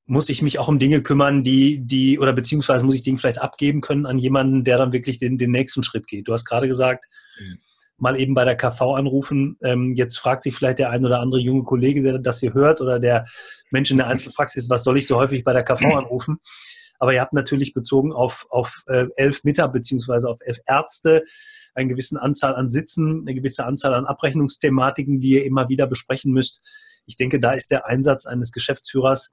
[0.05, 3.41] muss ich mich auch um Dinge kümmern, die, die, oder beziehungsweise muss ich Dinge vielleicht
[3.41, 6.27] abgeben können an jemanden, der dann wirklich den, den nächsten Schritt geht.
[6.27, 7.05] Du hast gerade gesagt,
[7.39, 7.59] mhm.
[7.97, 9.57] mal eben bei der KV anrufen.
[9.63, 12.81] Ähm, jetzt fragt sich vielleicht der ein oder andere junge Kollege, der das hier hört,
[12.81, 13.25] oder der
[13.71, 16.39] Mensch in der Einzelpraxis, was soll ich so häufig bei der KV anrufen?
[16.99, 21.23] Aber ihr habt natürlich bezogen auf, auf äh, elf Mitarbeiter beziehungsweise auf elf Ärzte
[21.75, 26.31] eine gewisse Anzahl an Sitzen, eine gewisse Anzahl an Abrechnungsthematiken, die ihr immer wieder besprechen
[26.31, 26.61] müsst.
[27.05, 29.31] Ich denke, da ist der Einsatz eines Geschäftsführers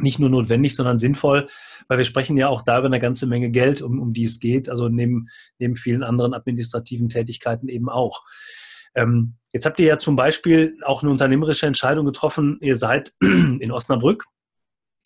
[0.00, 1.48] nicht nur notwendig, sondern sinnvoll,
[1.88, 4.40] weil wir sprechen ja auch da über eine ganze Menge Geld, um, um die es
[4.40, 8.22] geht, also neben, neben vielen anderen administrativen Tätigkeiten eben auch.
[8.94, 12.58] Ähm, jetzt habt ihr ja zum Beispiel auch eine unternehmerische Entscheidung getroffen.
[12.60, 14.24] Ihr seid in Osnabrück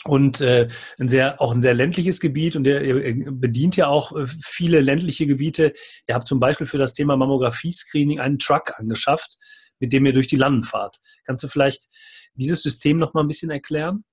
[0.04, 4.16] und äh, ein sehr, auch ein sehr ländliches Gebiet und ihr, ihr bedient ja auch
[4.16, 5.72] äh, viele ländliche Gebiete.
[6.08, 9.38] Ihr habt zum Beispiel für das Thema Mammographie-Screening einen Truck angeschafft,
[9.78, 10.98] mit dem ihr durch die Landen fahrt.
[11.24, 11.88] Kannst du vielleicht
[12.34, 14.04] dieses System noch mal ein bisschen erklären?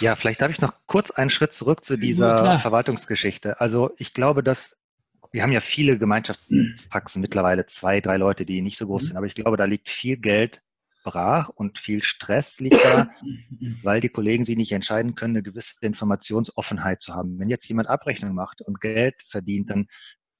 [0.00, 3.60] Ja, vielleicht darf ich noch kurz einen Schritt zurück zu dieser ja, Verwaltungsgeschichte.
[3.60, 4.76] Also ich glaube, dass
[5.30, 9.06] wir haben ja viele Gemeinschaftspraxen, mittlerweile zwei, drei Leute, die nicht so groß mhm.
[9.08, 10.62] sind, aber ich glaube, da liegt viel Geld
[11.04, 13.10] brach und viel Stress liegt da,
[13.82, 17.38] weil die Kollegen sich nicht entscheiden können, eine gewisse Informationsoffenheit zu haben.
[17.38, 19.86] Wenn jetzt jemand Abrechnung macht und Geld verdient, dann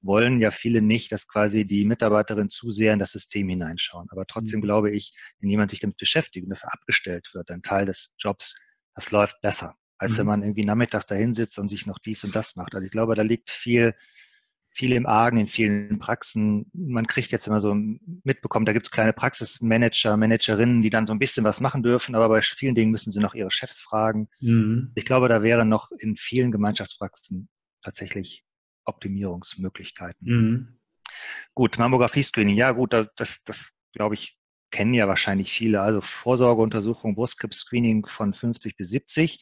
[0.00, 4.08] wollen ja viele nicht, dass quasi die Mitarbeiterin zu sehr in das System hineinschauen.
[4.10, 4.64] Aber trotzdem mhm.
[4.64, 8.54] glaube ich, wenn jemand sich damit beschäftigt und dafür abgestellt wird, ein Teil des Jobs,
[8.98, 10.16] das läuft besser, als mhm.
[10.18, 12.74] wenn man irgendwie nachmittags dahin sitzt und sich noch dies und das macht.
[12.74, 13.94] Also ich glaube, da liegt viel,
[14.70, 16.68] viel im Argen in vielen Praxen.
[16.72, 17.76] Man kriegt jetzt immer so
[18.24, 22.16] mitbekommen, da gibt es kleine Praxismanager, Managerinnen, die dann so ein bisschen was machen dürfen,
[22.16, 24.28] aber bei vielen Dingen müssen sie noch ihre Chefs fragen.
[24.40, 24.90] Mhm.
[24.96, 27.48] Ich glaube, da wäre noch in vielen Gemeinschaftspraxen
[27.84, 28.44] tatsächlich
[28.84, 30.26] Optimierungsmöglichkeiten.
[30.26, 30.78] Mhm.
[31.54, 34.37] Gut, Mammographie-Screening, ja gut, das, das glaube ich,
[34.70, 35.80] kennen ja wahrscheinlich viele.
[35.80, 39.40] Also Vorsorgeuntersuchung, Brustkrebs-Screening von 50 bis 70.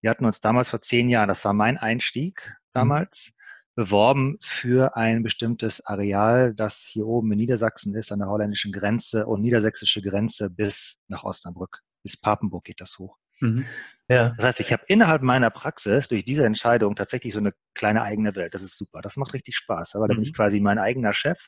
[0.00, 2.52] Wir hatten uns damals vor zehn Jahren, das war mein Einstieg mhm.
[2.72, 3.82] damals, mhm.
[3.82, 9.26] beworben für ein bestimmtes Areal, das hier oben in Niedersachsen ist, an der holländischen Grenze
[9.26, 11.80] und niedersächsische Grenze bis nach Osnabrück.
[12.02, 13.18] Bis Papenburg geht das hoch.
[13.40, 13.66] Mhm.
[14.08, 14.34] Ja.
[14.36, 18.34] Das heißt, ich habe innerhalb meiner Praxis durch diese Entscheidung tatsächlich so eine kleine eigene
[18.34, 18.54] Welt.
[18.54, 19.00] Das ist super.
[19.00, 19.96] Das macht richtig Spaß.
[19.96, 20.36] Aber da bin ich mhm.
[20.36, 21.38] quasi mein eigener Chef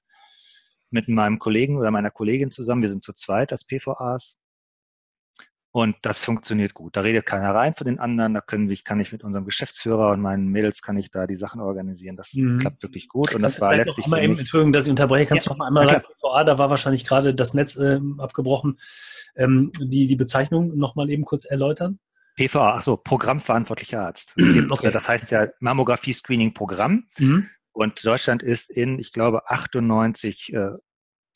[0.96, 2.82] mit meinem Kollegen oder meiner Kollegin zusammen.
[2.82, 4.36] Wir sind zu zweit als PVAs.
[5.76, 6.96] Und das funktioniert gut.
[6.96, 8.32] Da redet keiner rein von den anderen.
[8.32, 11.36] Da können wir, kann ich mit unserem Geschäftsführer und meinen Mädels kann ich da die
[11.36, 12.16] Sachen organisieren.
[12.16, 12.60] Das, mhm.
[12.60, 13.34] klappt wirklich gut.
[13.34, 14.06] Und kannst das war letztlich.
[14.06, 15.26] Noch eben, Entschuldigung, dass ich unterbreche.
[15.26, 15.52] Kannst ja.
[15.52, 18.78] du noch mal einmal sagen, PVA, da war wahrscheinlich gerade das Netz äh, abgebrochen.
[19.36, 21.98] Ähm, die, die Bezeichnung noch mal eben kurz erläutern?
[22.36, 24.32] PVA, achso, Programmverantwortlicher Arzt.
[24.36, 24.90] Das, okay.
[24.90, 27.04] das heißt ja Mammographie-Screening-Programm.
[27.18, 27.50] Mhm.
[27.72, 30.70] Und Deutschland ist in, ich glaube, 98 äh,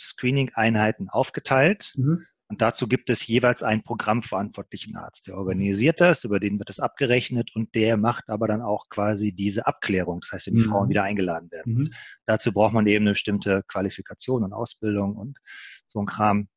[0.00, 1.92] Screening-Einheiten aufgeteilt.
[1.96, 2.26] Mhm.
[2.48, 5.28] Und dazu gibt es jeweils einen programmverantwortlichen Arzt.
[5.28, 9.32] Der organisiert das, über den wird das abgerechnet und der macht aber dann auch quasi
[9.32, 10.20] diese Abklärung.
[10.20, 10.70] Das heißt, wenn die mhm.
[10.70, 11.74] Frauen wieder eingeladen werden.
[11.74, 11.92] Mhm.
[12.26, 15.38] Dazu braucht man eben eine bestimmte Qualifikation und Ausbildung und
[15.86, 16.48] so ein Kram.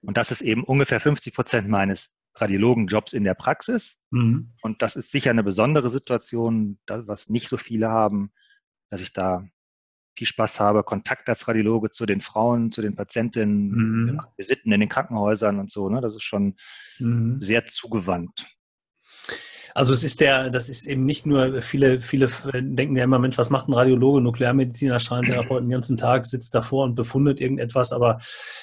[0.00, 3.98] Und das ist eben ungefähr 50 Prozent meines Radiologenjobs in der Praxis.
[4.10, 4.52] Mhm.
[4.62, 8.32] Und das ist sicher eine besondere Situation, was nicht so viele haben,
[8.90, 9.44] dass ich da
[10.16, 14.20] viel Spaß habe, Kontakt als Radiologe zu den Frauen, zu den Patientinnen, mhm.
[14.36, 15.88] wir sitzen in den Krankenhäusern und so.
[15.88, 16.00] Ne?
[16.00, 16.56] Das ist schon
[16.98, 17.40] mhm.
[17.40, 18.46] sehr zugewandt.
[19.76, 23.36] Also es ist der, das ist eben nicht nur, viele, viele denken ja immer, Mensch,
[23.38, 28.18] was macht ein Radiologe, Nuklearmediziner, Strahlentherapeut den ganzen Tag, sitzt davor und befundet irgendetwas, aber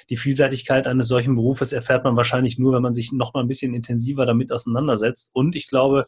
[0.10, 3.50] die Vielseitigkeit eines solchen Berufes erfährt man wahrscheinlich nur, wenn man sich noch mal ein
[3.50, 5.32] bisschen intensiver damit auseinandersetzt.
[5.34, 6.06] Und ich glaube,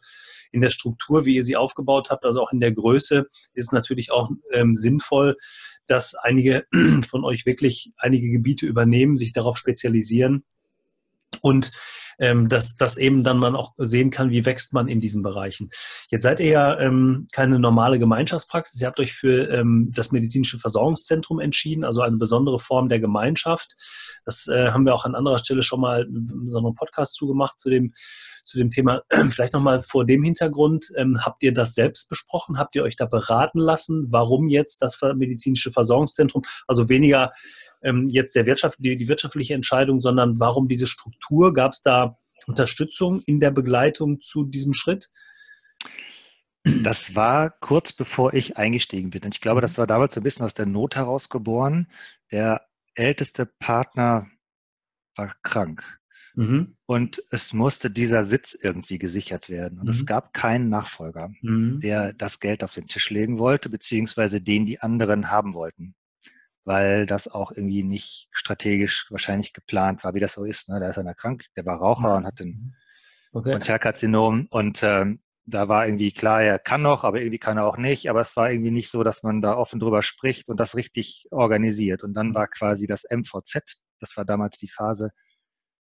[0.52, 3.72] in der Struktur, wie ihr sie aufgebaut habt, also auch in der Größe, ist es
[3.72, 5.36] natürlich auch ähm, sinnvoll,
[5.86, 6.66] dass einige
[7.08, 10.44] von euch wirklich einige Gebiete übernehmen, sich darauf spezialisieren
[11.40, 11.72] und
[12.18, 15.70] ähm, dass, dass eben dann man auch sehen kann, wie wächst man in diesen Bereichen.
[16.10, 18.80] Jetzt seid ihr ja ähm, keine normale Gemeinschaftspraxis.
[18.80, 23.74] Ihr habt euch für ähm, das medizinische Versorgungszentrum entschieden, also eine besondere Form der Gemeinschaft.
[24.24, 26.06] Das äh, haben wir auch an anderer Stelle schon mal
[26.46, 27.92] so einen Podcast zugemacht zu dem
[28.44, 29.02] zu dem Thema.
[29.30, 32.58] Vielleicht nochmal vor dem Hintergrund, ähm, habt ihr das selbst besprochen?
[32.58, 34.06] Habt ihr euch da beraten lassen?
[34.10, 36.42] Warum jetzt das medizinische Versorgungszentrum?
[36.66, 37.32] Also weniger
[37.84, 41.52] ähm, jetzt der Wirtschaft, die, die wirtschaftliche Entscheidung, sondern warum diese Struktur?
[41.52, 45.10] Gab es da Unterstützung in der Begleitung zu diesem Schritt?
[46.82, 49.22] Das war kurz bevor ich eingestiegen bin.
[49.22, 51.88] Und ich glaube, das war damals so ein bisschen aus der Not heraus geboren.
[52.32, 54.28] Der älteste Partner
[55.14, 56.00] war krank.
[56.34, 56.76] Mhm.
[56.86, 59.78] Und es musste dieser Sitz irgendwie gesichert werden.
[59.78, 59.90] Und mhm.
[59.92, 61.80] es gab keinen Nachfolger, mhm.
[61.80, 65.94] der das Geld auf den Tisch legen wollte, beziehungsweise den die anderen haben wollten
[66.64, 70.68] weil das auch irgendwie nicht strategisch wahrscheinlich geplant war, wie das so ist.
[70.68, 70.80] Ne?
[70.80, 72.74] Da ist einer krank, der war Raucher und hat ein
[73.32, 73.54] okay.
[74.50, 78.08] Und ähm, da war irgendwie klar, er kann noch, aber irgendwie kann er auch nicht.
[78.08, 81.28] Aber es war irgendwie nicht so, dass man da offen drüber spricht und das richtig
[81.30, 82.02] organisiert.
[82.02, 82.34] Und dann mhm.
[82.34, 85.10] war quasi das MVZ, das war damals die Phase,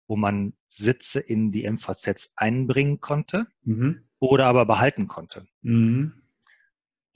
[0.07, 4.07] wo man Sitze in die MVZs einbringen konnte mhm.
[4.19, 5.47] oder aber behalten konnte.
[5.61, 6.24] Mhm.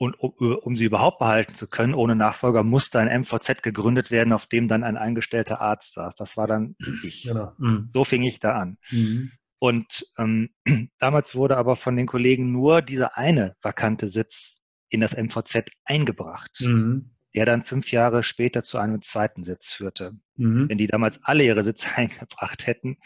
[0.02, 4.32] Und um, um, sie überhaupt behalten zu können, ohne Nachfolger, musste ein MVZ gegründet werden,
[4.32, 6.14] auf dem dann ein eingestellter Arzt saß.
[6.14, 7.24] Das war dann ich.
[7.24, 7.52] Genau.
[7.58, 7.90] Mhm.
[7.92, 8.78] So fing ich da an.
[8.90, 9.32] Mhm.
[9.58, 10.54] Und ähm,
[10.98, 16.58] damals wurde aber von den Kollegen nur dieser eine vakante Sitz in das MVZ eingebracht.
[16.60, 20.12] Mhm der dann fünf Jahre später zu einem zweiten Sitz führte.
[20.36, 20.68] Mhm.
[20.68, 22.98] Wenn die damals alle ihre Sitze eingebracht hätten,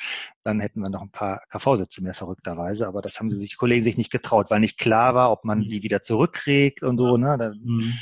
[0.43, 2.87] dann hätten wir noch ein paar KV-Sitze mehr verrückterweise.
[2.87, 5.59] Aber das haben sie sich, Kollegen sich nicht getraut, weil nicht klar war, ob man
[5.61, 5.69] mhm.
[5.69, 7.17] die wieder zurückkriegt und so.
[7.17, 7.37] Ne?
[7.39, 7.95] Da, mhm.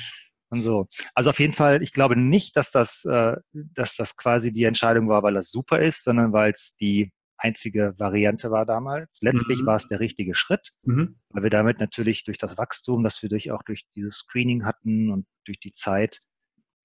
[0.50, 0.86] Und so.
[1.14, 5.08] Also auf jeden Fall, ich glaube nicht, dass das, äh, dass das quasi die Entscheidung
[5.08, 7.10] war, weil das super ist, sondern weil es die
[7.42, 9.20] einzige Variante war damals.
[9.22, 9.66] Letztlich mhm.
[9.66, 11.16] war es der richtige Schritt, mhm.
[11.30, 15.10] weil wir damit natürlich durch das Wachstum, das wir durch auch durch dieses Screening hatten
[15.10, 16.20] und durch die Zeit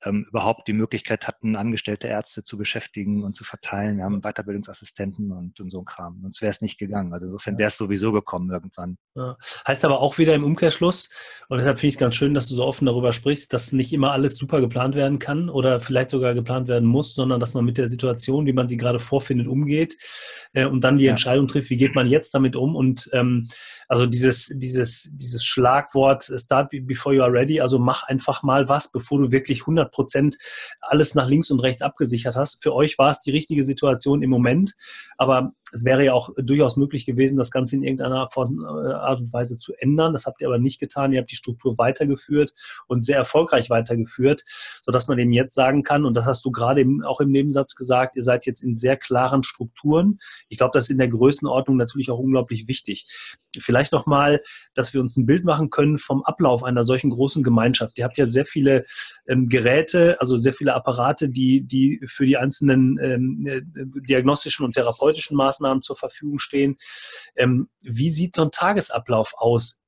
[0.05, 3.97] ähm, überhaupt die Möglichkeit hatten, angestellte Ärzte zu beschäftigen und zu verteilen.
[3.97, 6.19] Wir haben Weiterbildungsassistenten und, und so ein Kram.
[6.21, 7.13] Sonst wäre es nicht gegangen.
[7.13, 8.97] Also insofern wäre es sowieso gekommen irgendwann.
[9.15, 9.38] Ja.
[9.67, 11.10] Heißt aber auch wieder im Umkehrschluss,
[11.49, 13.91] und deshalb finde ich es ganz schön, dass du so offen darüber sprichst, dass nicht
[13.93, 17.65] immer alles super geplant werden kann oder vielleicht sogar geplant werden muss, sondern dass man
[17.65, 19.97] mit der Situation, wie man sie gerade vorfindet, umgeht
[20.53, 21.12] äh, und dann die ja.
[21.12, 22.75] Entscheidung trifft, wie geht man jetzt damit um.
[22.75, 23.49] Und ähm,
[23.88, 28.91] also dieses, dieses, dieses Schlagwort Start before you are ready, also mach einfach mal was,
[28.91, 30.38] bevor du wirklich 100 Prozent
[30.82, 32.62] alles nach links und rechts abgesichert hast.
[32.62, 34.73] Für euch war es die richtige Situation im Moment,
[35.17, 39.34] aber es wäre ja auch durchaus möglich gewesen, das Ganze in irgendeiner äh, Art und
[39.34, 40.13] Weise zu ändern.
[40.13, 41.12] Das habt ihr aber nicht getan.
[41.12, 42.53] Ihr habt die Struktur weitergeführt
[42.88, 44.43] und sehr erfolgreich weitergeführt,
[44.84, 48.15] sodass man eben jetzt sagen kann, und das hast du gerade auch im Nebensatz gesagt,
[48.15, 50.19] ihr seid jetzt in sehr klaren Strukturen.
[50.49, 53.08] Ich glaube, das ist in der Größenordnung natürlich auch unglaublich wichtig.
[53.60, 54.41] Vielleicht nochmal,
[54.73, 57.97] dass wir uns ein Bild machen können vom Ablauf einer solchen großen Gemeinschaft.
[57.97, 58.86] Ihr habt ja sehr viele
[59.27, 63.62] ähm, Geräte, also sehr viele Apparate, die, die für die einzelnen ähm, äh,
[64.08, 66.78] diagnostischen und therapeutischen Maßnahmen Maßnahmen zur Verfügung stehen.
[67.36, 69.82] Ähm, wie sieht so ein Tagesablauf aus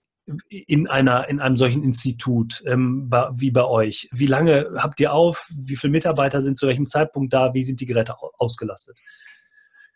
[0.49, 4.09] in, einer, in einem solchen Institut ähm, wie bei euch?
[4.11, 5.49] Wie lange habt ihr auf?
[5.55, 7.53] Wie viele Mitarbeiter sind zu welchem Zeitpunkt da?
[7.53, 8.99] Wie sind die Geräte ausgelastet?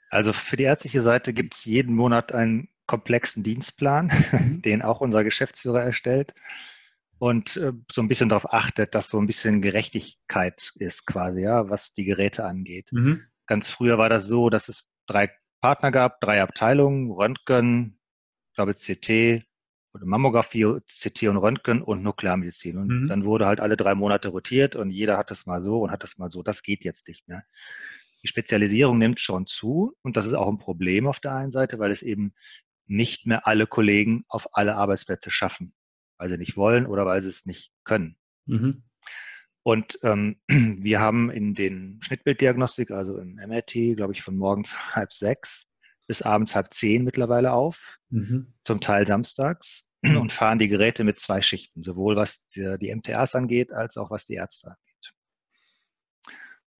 [0.09, 4.61] Also für die ärztliche Seite gibt es jeden Monat einen komplexen Dienstplan, mhm.
[4.65, 6.33] den auch unser Geschäftsführer erstellt
[7.19, 11.69] und äh, so ein bisschen darauf achtet, dass so ein bisschen Gerechtigkeit ist quasi, ja,
[11.69, 12.89] was die Geräte angeht.
[12.91, 13.23] Mhm.
[13.47, 15.31] Ganz früher war das so, dass es drei
[15.63, 17.97] Partner gehabt, drei Abteilungen, Röntgen,
[18.49, 19.45] ich glaube CT
[19.93, 22.77] oder Mammographie, CT und Röntgen und Nuklearmedizin.
[22.77, 23.07] Und mhm.
[23.07, 26.03] dann wurde halt alle drei Monate rotiert und jeder hat das mal so und hat
[26.03, 26.43] das mal so.
[26.43, 27.45] Das geht jetzt nicht mehr.
[28.23, 31.79] Die Spezialisierung nimmt schon zu und das ist auch ein Problem auf der einen Seite,
[31.79, 32.33] weil es eben
[32.85, 35.73] nicht mehr alle Kollegen auf alle Arbeitsplätze schaffen,
[36.17, 38.17] weil sie nicht wollen oder weil sie es nicht können.
[38.47, 38.83] Mhm.
[39.63, 45.13] Und ähm, wir haben in den Schnittbilddiagnostik, also im MRT, glaube ich, von morgens halb
[45.13, 45.65] sechs
[46.05, 48.53] bis abends halb zehn mittlerweile auf, mhm.
[48.65, 53.35] zum Teil samstags und fahren die Geräte mit zwei Schichten, sowohl was die, die MTAs
[53.35, 55.13] angeht, als auch was die Ärzte angeht.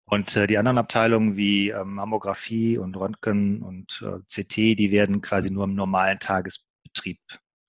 [0.04, 5.22] Und äh, die anderen Abteilungen wie ähm, Mammographie und Röntgen und äh, CT, die werden
[5.22, 7.20] quasi nur im normalen Tagesbetrieb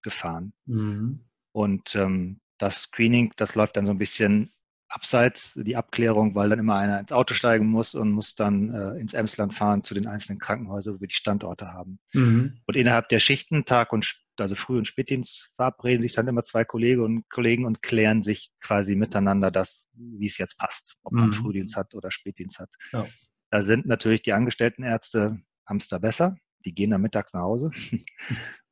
[0.02, 0.54] gefahren.
[0.66, 1.26] Mhm.
[1.54, 4.54] Und ähm, das Screening, das läuft dann so ein bisschen
[4.88, 9.00] abseits die Abklärung, weil dann immer einer ins Auto steigen muss und muss dann äh,
[9.00, 12.00] ins Emsland fahren zu den einzelnen Krankenhäusern, wo wir die Standorte haben.
[12.14, 12.60] Mhm.
[12.66, 16.66] Und innerhalb der Schichten, Tag und also Früh- und Spätdienst, verabreden sich dann immer zwei
[16.66, 21.30] Kollegen und Kollegen und klären sich quasi miteinander das, wie es jetzt passt, ob man
[21.30, 21.34] mhm.
[21.34, 22.70] Frühdienst hat oder Spätdienst hat.
[22.92, 23.06] Ja.
[23.50, 26.36] Da sind natürlich die angestellten Ärzte, haben es da besser.
[26.66, 27.72] Die gehen dann mittags nach Hause.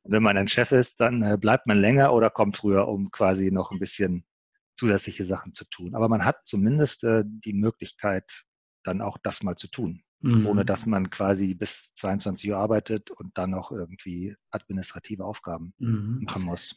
[0.02, 3.10] Und wenn man ein Chef ist, dann äh, bleibt man länger oder kommt früher, um
[3.10, 4.26] quasi noch ein bisschen
[4.76, 5.94] zusätzliche Sachen zu tun.
[5.94, 8.44] Aber man hat zumindest äh, die Möglichkeit,
[8.82, 10.46] dann auch das mal zu tun, mhm.
[10.46, 16.20] ohne dass man quasi bis 22 Uhr arbeitet und dann noch irgendwie administrative Aufgaben mhm.
[16.24, 16.76] machen muss.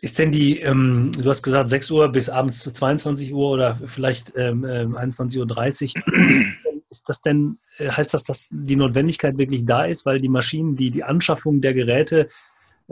[0.00, 4.32] Ist denn die, ähm, du hast gesagt 6 Uhr bis abends 22 Uhr oder vielleicht
[4.36, 6.72] ähm, 21.30 ähm, Uhr.
[6.90, 10.90] ist das denn, heißt das, dass die Notwendigkeit wirklich da ist, weil die Maschinen, die,
[10.90, 12.28] die Anschaffung der Geräte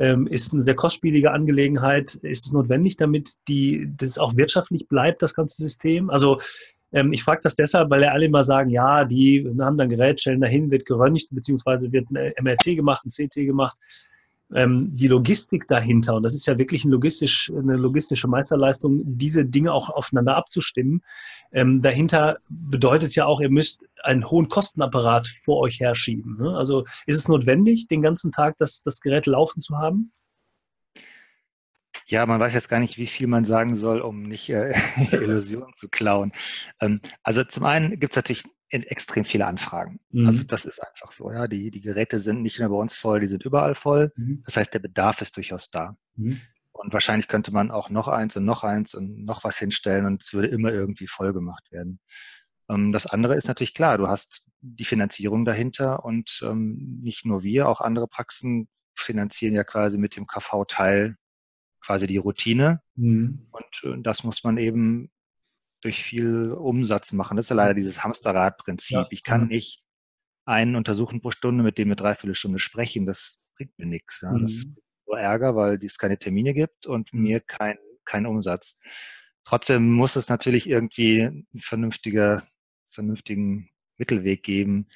[0.00, 2.14] ähm, ist eine sehr kostspielige Angelegenheit.
[2.22, 6.10] Ist es notwendig, damit die, das auch wirtschaftlich bleibt, das ganze System?
[6.10, 6.40] Also
[6.92, 10.20] ähm, ich frage das deshalb, weil ja alle immer sagen, ja, die haben dann Gerät,
[10.20, 13.76] stellen dahin, wird geröntgt, beziehungsweise wird ein MRT gemacht, ein CT gemacht
[14.54, 19.44] ähm, die Logistik dahinter, und das ist ja wirklich ein logistisch, eine logistische Meisterleistung, diese
[19.44, 21.02] Dinge auch aufeinander abzustimmen.
[21.52, 26.38] Ähm, dahinter bedeutet ja auch, ihr müsst einen hohen Kostenapparat vor euch herschieben.
[26.38, 26.56] Ne?
[26.56, 30.12] Also ist es notwendig, den ganzen Tag das, das Gerät laufen zu haben?
[32.10, 34.72] Ja, man weiß jetzt gar nicht, wie viel man sagen soll, um nicht äh,
[35.12, 36.32] Illusionen zu klauen.
[36.80, 40.00] Ähm, also zum einen gibt es natürlich extrem viele Anfragen.
[40.10, 40.26] Mhm.
[40.26, 41.30] Also das ist einfach so.
[41.30, 44.12] Ja, die, die Geräte sind nicht nur bei uns voll, die sind überall voll.
[44.16, 44.42] Mhm.
[44.44, 45.96] Das heißt, der Bedarf ist durchaus da.
[46.16, 46.40] Mhm.
[46.72, 50.22] Und wahrscheinlich könnte man auch noch eins und noch eins und noch was hinstellen und
[50.22, 52.00] es würde immer irgendwie voll gemacht werden.
[52.68, 57.44] Ähm, das andere ist natürlich klar, du hast die Finanzierung dahinter und ähm, nicht nur
[57.44, 61.16] wir, auch andere Praxen finanzieren ja quasi mit dem KV-Teil
[61.80, 62.80] quasi die Routine.
[62.96, 63.46] Mhm.
[63.50, 65.10] Und äh, das muss man eben
[65.80, 67.36] durch viel Umsatz machen.
[67.36, 68.98] Das ist ja leider dieses Hamsterrad-Prinzip.
[68.98, 69.06] Ja.
[69.10, 69.82] Ich kann nicht
[70.44, 73.06] einen untersuchen pro Stunde, mit dem wir dreiviertel Stunde sprechen.
[73.06, 74.20] Das bringt mir nichts.
[74.20, 74.32] Ja.
[74.32, 74.42] Mhm.
[74.42, 74.68] Das ist
[75.06, 77.22] nur Ärger, weil es keine Termine gibt und mhm.
[77.22, 78.78] mir kein, kein Umsatz.
[79.44, 82.46] Trotzdem muss es natürlich irgendwie einen vernünftiger,
[82.90, 84.86] vernünftigen Mittelweg geben,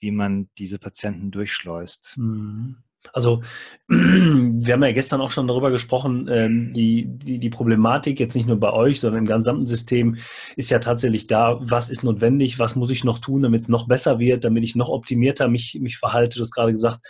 [0.00, 2.14] wie man diese Patienten durchschleust.
[2.16, 2.76] Mhm.
[3.12, 3.42] Also
[3.88, 8.46] wir haben ja gestern auch schon darüber gesprochen, ähm, die, die, die Problematik jetzt nicht
[8.46, 10.16] nur bei euch, sondern im gesamten System
[10.56, 13.88] ist ja tatsächlich da, was ist notwendig, was muss ich noch tun, damit es noch
[13.88, 16.36] besser wird, damit ich noch optimierter mich, mich verhalte.
[16.36, 17.00] Du hast gerade gesagt,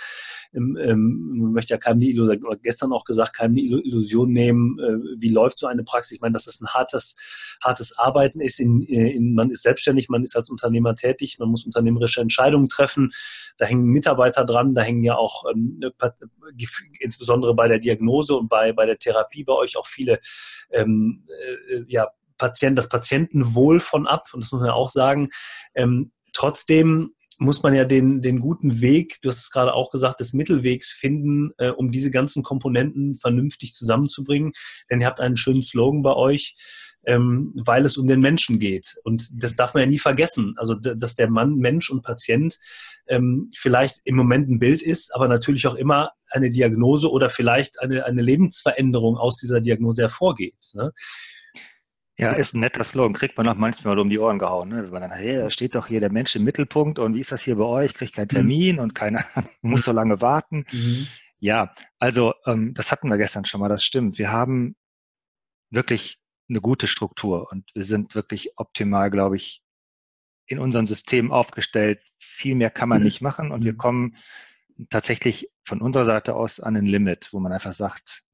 [0.54, 5.30] ähm, ähm, möchte ja keinem die Illusion, gestern auch gesagt, keinem Illusion nehmen, äh, wie
[5.30, 6.16] läuft so eine Praxis.
[6.16, 7.16] Ich meine, dass das ein hartes,
[7.62, 8.60] hartes Arbeiten ist.
[8.60, 13.10] In, in, man ist selbstständig, man ist als Unternehmer tätig, man muss unternehmerische Entscheidungen treffen.
[13.58, 15.80] Da hängen Mitarbeiter dran, da hängen ja auch ähm,
[17.00, 20.20] insbesondere bei der Diagnose und bei, bei der Therapie bei euch auch viele
[20.70, 21.26] ähm,
[21.68, 22.08] äh, ja,
[22.38, 24.28] Patienten, das Patientenwohl von ab.
[24.32, 25.28] Und das muss man ja auch sagen.
[25.74, 30.20] Ähm, trotzdem muss man ja den, den guten Weg, du hast es gerade auch gesagt,
[30.20, 34.52] des Mittelwegs finden, äh, um diese ganzen Komponenten vernünftig zusammenzubringen.
[34.90, 36.56] Denn ihr habt einen schönen Slogan bei euch,
[37.06, 38.96] ähm, weil es um den Menschen geht.
[39.04, 40.54] Und das darf man ja nie vergessen.
[40.56, 42.58] Also, dass der Mann, Mensch und Patient
[43.06, 47.80] ähm, vielleicht im Moment ein Bild ist, aber natürlich auch immer eine Diagnose oder vielleicht
[47.80, 50.56] eine, eine Lebensveränderung aus dieser Diagnose hervorgeht.
[50.74, 50.92] Ne?
[52.18, 54.70] Ja, ist ein netter Slogan, kriegt man auch manchmal um die Ohren gehauen.
[54.70, 54.82] Ne?
[54.82, 57.30] Wenn man dann, hey, da steht doch hier der Mensch im Mittelpunkt und wie ist
[57.30, 57.94] das hier bei euch?
[57.94, 58.28] Kriegt keinen mhm.
[58.30, 58.82] Termin mhm.
[58.82, 59.24] und keiner
[59.62, 60.64] muss so lange warten.
[60.72, 61.06] Mhm.
[61.38, 64.18] Ja, also ähm, das hatten wir gestern schon mal, das stimmt.
[64.18, 64.74] Wir haben
[65.70, 69.62] wirklich eine gute Struktur und wir sind wirklich optimal, glaube ich,
[70.46, 72.02] in unserem System aufgestellt.
[72.18, 73.04] Viel mehr kann man mhm.
[73.04, 73.78] nicht machen und wir mhm.
[73.78, 74.16] kommen
[74.90, 78.24] tatsächlich von unserer Seite aus an ein Limit, wo man einfach sagt,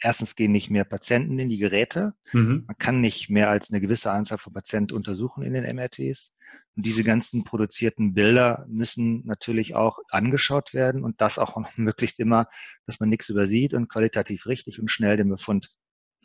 [0.00, 2.14] erstens gehen nicht mehr Patienten in die Geräte.
[2.32, 2.64] Mhm.
[2.66, 6.34] Man kann nicht mehr als eine gewisse Anzahl von Patienten untersuchen in den MRTs.
[6.76, 12.48] Und diese ganzen produzierten Bilder müssen natürlich auch angeschaut werden und das auch möglichst immer,
[12.86, 15.70] dass man nichts übersieht und qualitativ richtig und schnell den Befund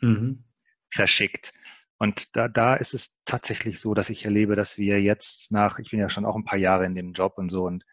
[0.00, 0.44] mhm.
[0.90, 1.54] verschickt.
[1.98, 5.90] Und da, da ist es tatsächlich so, dass ich erlebe, dass wir jetzt nach, ich
[5.90, 7.84] bin ja schon auch ein paar Jahre in dem Job und so und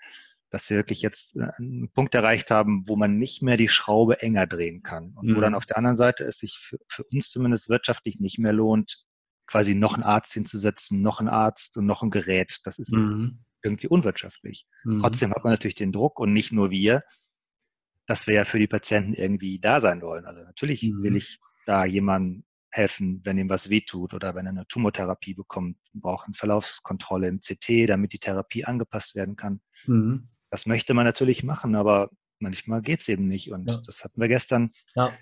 [0.49, 4.21] dass wir wirklich jetzt äh, einen Punkt erreicht haben, wo man nicht mehr die Schraube
[4.21, 5.13] enger drehen kann.
[5.15, 5.35] Und mhm.
[5.35, 5.57] wo dann mhm.
[5.57, 9.03] auf der anderen Seite es sich für, für, uns zumindest wirtschaftlich nicht mehr lohnt,
[9.47, 12.59] quasi noch einen Arzt hinzusetzen, noch einen Arzt und noch ein Gerät.
[12.63, 13.43] Das ist mhm.
[13.63, 14.67] irgendwie unwirtschaftlich.
[14.83, 14.99] Mhm.
[14.99, 17.03] Trotzdem hat man natürlich den Druck und nicht nur wir,
[18.05, 20.25] dass wir ja für die Patienten irgendwie da sein wollen.
[20.25, 21.17] Also natürlich will mhm.
[21.17, 26.27] ich da jemandem helfen, wenn ihm was wehtut oder wenn er eine Tumortherapie bekommt, braucht
[26.27, 29.61] eine Verlaufskontrolle im CT, damit die Therapie angepasst werden kann.
[30.49, 32.09] Das möchte man natürlich machen, aber
[32.39, 33.51] manchmal geht es eben nicht.
[33.51, 33.81] Und ja.
[33.85, 34.71] das hatten wir gestern.
[34.95, 35.13] Ja.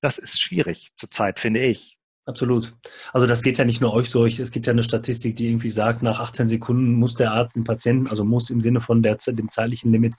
[0.00, 1.98] Das ist schwierig zurzeit, finde ich.
[2.24, 2.74] Absolut.
[3.12, 4.26] Also das geht ja nicht nur euch so.
[4.26, 7.64] Es gibt ja eine Statistik, die irgendwie sagt, nach 18 Sekunden muss der Arzt den
[7.64, 10.14] Patienten, also muss im Sinne von der, dem zeitlichen Limit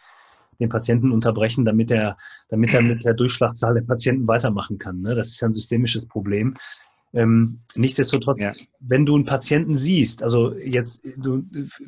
[0.60, 2.17] den Patienten unterbrechen, damit er,
[2.49, 5.02] damit er mit der Durchschlagszahl der Patienten weitermachen kann.
[5.02, 5.15] Ne?
[5.15, 6.54] Das ist ja ein systemisches Problem.
[7.13, 8.54] Ähm, nichtsdestotrotz, ja.
[8.80, 11.43] wenn du einen Patienten siehst, also jetzt, du,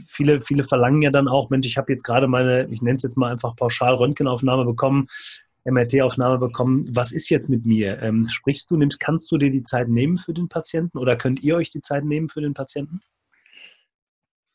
[0.08, 3.04] viele, viele verlangen ja dann auch, Mensch, ich habe jetzt gerade meine, ich nenne es
[3.04, 5.08] jetzt mal einfach pauschal Röntgenaufnahme bekommen,
[5.66, 6.86] MRT-Aufnahme bekommen.
[6.96, 8.00] Was ist jetzt mit mir?
[8.02, 11.42] Ähm, sprichst du, nimmst, kannst du dir die Zeit nehmen für den Patienten oder könnt
[11.42, 13.02] ihr euch die Zeit nehmen für den Patienten?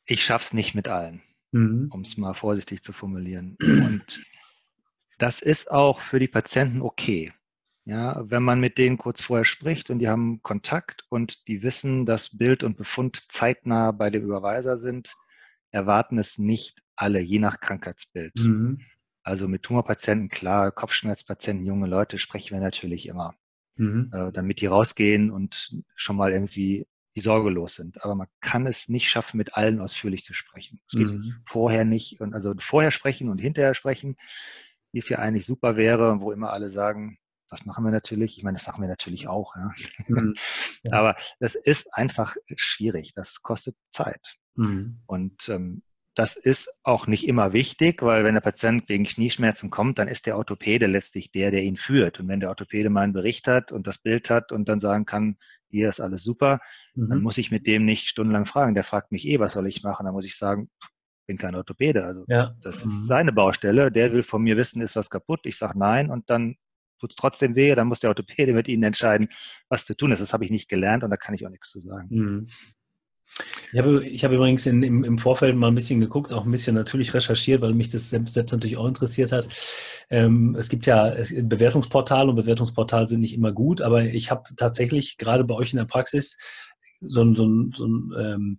[0.06, 1.88] Ich schaff's nicht mit allen, mhm.
[1.92, 3.56] um es mal vorsichtig zu formulieren.
[3.61, 4.24] Und
[5.18, 7.33] das ist auch für die Patienten okay.
[7.90, 12.07] Ja, wenn man mit denen kurz vorher spricht und die haben Kontakt und die wissen,
[12.07, 15.16] dass Bild und Befund zeitnah bei dem Überweiser sind,
[15.72, 18.37] erwarten es nicht alle, je nach Krankheitsbild.
[18.37, 18.83] Mhm.
[19.24, 23.35] Also mit Tumorpatienten, klar, Kopfschmerzpatienten, junge Leute sprechen wir natürlich immer,
[23.74, 24.12] mhm.
[24.14, 28.05] äh, damit die rausgehen und schon mal irgendwie die Sorge los sind.
[28.05, 30.81] Aber man kann es nicht schaffen, mit allen ausführlich zu sprechen.
[30.87, 31.42] Es geht mhm.
[31.44, 34.16] vorher nicht und also vorher sprechen und hinterher sprechen,
[34.92, 37.18] wie es ja eigentlich super wäre, wo immer alle sagen,
[37.50, 38.38] das machen wir natürlich.
[38.38, 39.54] Ich meine, das machen wir natürlich auch.
[39.56, 39.72] Ja.
[40.06, 40.34] Mhm.
[40.84, 40.92] ja.
[40.92, 43.12] Aber das ist einfach schwierig.
[43.14, 44.36] Das kostet Zeit.
[44.54, 45.00] Mhm.
[45.06, 45.82] Und ähm,
[46.14, 50.26] das ist auch nicht immer wichtig, weil wenn der Patient wegen Knieschmerzen kommt, dann ist
[50.26, 52.20] der Orthopäde letztlich der, der ihn führt.
[52.20, 55.06] Und wenn der Orthopäde mal einen Bericht hat und das Bild hat und dann sagen
[55.06, 55.36] kann,
[55.68, 56.60] hier ist alles super,
[56.94, 57.08] mhm.
[57.08, 58.74] dann muss ich mit dem nicht stundenlang fragen.
[58.74, 60.04] Der fragt mich eh, was soll ich machen?
[60.04, 60.68] Dann muss ich sagen,
[61.26, 62.04] bin kein Orthopäde.
[62.04, 62.54] Also ja.
[62.62, 63.06] das ist mhm.
[63.06, 63.92] seine Baustelle.
[63.92, 65.40] Der will von mir wissen, ist was kaputt.
[65.44, 66.56] Ich sage nein und dann
[67.00, 69.28] tut es trotzdem weh, dann muss der Orthopäde mit Ihnen entscheiden,
[69.68, 70.20] was zu tun ist.
[70.20, 72.08] Das habe ich nicht gelernt und da kann ich auch nichts zu sagen.
[72.10, 72.46] Mhm.
[73.72, 76.50] Ich habe, ich habe übrigens in, im, im, Vorfeld mal ein bisschen geguckt, auch ein
[76.50, 79.48] bisschen natürlich recherchiert, weil mich das selbst, selbst natürlich auch interessiert hat.
[80.11, 85.16] Ähm, es gibt ja Bewertungsportale und Bewertungsportale sind nicht immer gut, aber ich habe tatsächlich
[85.16, 86.36] gerade bei euch in der Praxis
[87.01, 88.59] so ein, so ein, so ein ähm,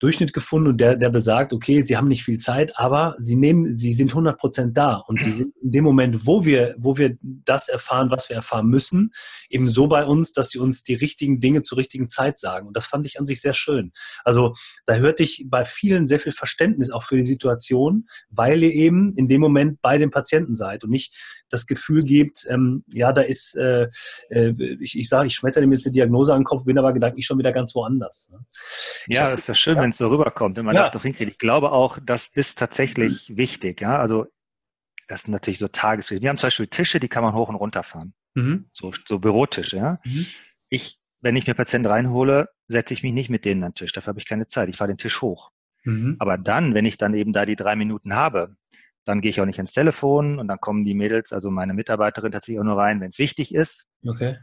[0.00, 3.74] Durchschnitt gefunden und der, der besagt, okay, Sie haben nicht viel Zeit, aber Sie nehmen,
[3.74, 7.18] Sie sind 100 Prozent da und Sie sind in dem Moment, wo wir, wo wir
[7.20, 9.12] das erfahren, was wir erfahren müssen,
[9.50, 12.66] eben so bei uns, dass sie uns die richtigen Dinge zur richtigen Zeit sagen.
[12.66, 13.92] Und das fand ich an sich sehr schön.
[14.24, 14.54] Also
[14.86, 19.14] da hörte ich bei vielen sehr viel Verständnis auch für die Situation, weil ihr eben
[19.16, 21.14] in dem Moment bei dem Patienten seid und nicht
[21.50, 23.88] das Gefühl gebt, ähm, ja, da ist, äh,
[24.30, 26.94] äh, ich, ich sage, ich schmetter dem jetzt eine Diagnose an den Kopf, bin aber
[26.94, 28.30] gedanklich schon wieder ganz woanders.
[28.32, 28.38] Ne?
[29.06, 29.82] Ja, das ist ja schön, ja.
[29.82, 30.84] wenn es so rüberkommt, wenn man ja.
[30.84, 31.30] das doch hinkriegt.
[31.30, 33.82] Ich glaube auch, das ist tatsächlich wichtig.
[33.82, 34.26] Ja, also
[35.08, 36.22] das sind natürlich so Tagesregeln.
[36.22, 38.14] Wir haben zum Beispiel Tische, die kann man hoch und runter fahren.
[38.34, 38.68] Mhm.
[38.72, 39.98] So, so Bürotische, ja.
[40.04, 40.26] Mhm.
[40.68, 43.92] Ich, wenn ich mir Patienten reinhole, setze ich mich nicht mit denen an den Tisch.
[43.92, 44.68] Dafür habe ich keine Zeit.
[44.68, 45.50] Ich fahre den Tisch hoch.
[45.84, 46.16] Mhm.
[46.18, 48.54] Aber dann, wenn ich dann eben da die drei Minuten habe,
[49.04, 52.30] dann gehe ich auch nicht ins Telefon und dann kommen die Mädels, also meine Mitarbeiterin
[52.30, 53.86] tatsächlich auch nur rein, wenn es wichtig ist.
[54.06, 54.36] Okay.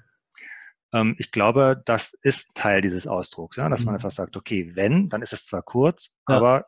[0.92, 3.98] Ähm, ich glaube, das ist Teil dieses Ausdrucks, ja, dass man mhm.
[3.98, 6.38] einfach sagt, okay, wenn, dann ist es zwar kurz, ja.
[6.38, 6.66] aber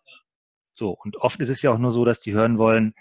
[0.75, 0.91] so.
[0.91, 2.93] Und oft ist es ja auch nur so, dass die hören wollen,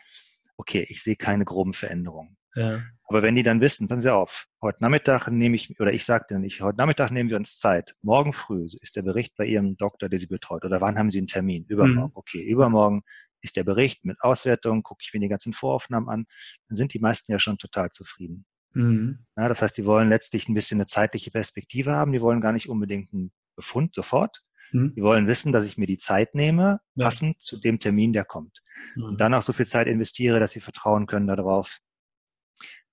[0.57, 2.37] okay, ich sehe keine groben Veränderungen.
[2.55, 2.83] Ja.
[3.09, 6.25] Aber wenn die dann wissen, passen Sie auf, heute Nachmittag nehme ich, oder ich sage
[6.29, 7.95] dann nicht, heute Nachmittag nehmen wir uns Zeit.
[8.03, 10.65] Morgen früh ist der Bericht bei Ihrem Doktor, der Sie betreut.
[10.65, 11.65] Oder wann haben Sie einen Termin?
[11.69, 12.13] Übermorgen.
[12.13, 12.17] Mhm.
[12.17, 13.03] Okay, übermorgen
[13.43, 16.27] ist der Bericht mit Auswertung, gucke ich mir die ganzen Voraufnahmen an.
[16.69, 18.45] Dann sind die meisten ja schon total zufrieden.
[18.73, 19.25] Mhm.
[19.37, 22.13] Ja, das heißt, die wollen letztlich ein bisschen eine zeitliche Perspektive haben.
[22.13, 24.43] Die wollen gar nicht unbedingt einen Befund sofort.
[24.73, 24.95] Mhm.
[24.95, 27.41] Die wollen wissen, dass ich mir die Zeit nehme, passend ja.
[27.41, 28.63] zu dem Termin, der kommt.
[28.95, 29.05] Mhm.
[29.05, 31.79] Und dann auch so viel Zeit investiere, dass sie vertrauen können darauf,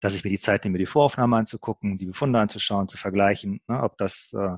[0.02, 3.82] dass ich mir die Zeit nehme, die Voraufnahme anzugucken, die Befunde anzuschauen, zu vergleichen, ne,
[3.82, 4.58] ob das äh,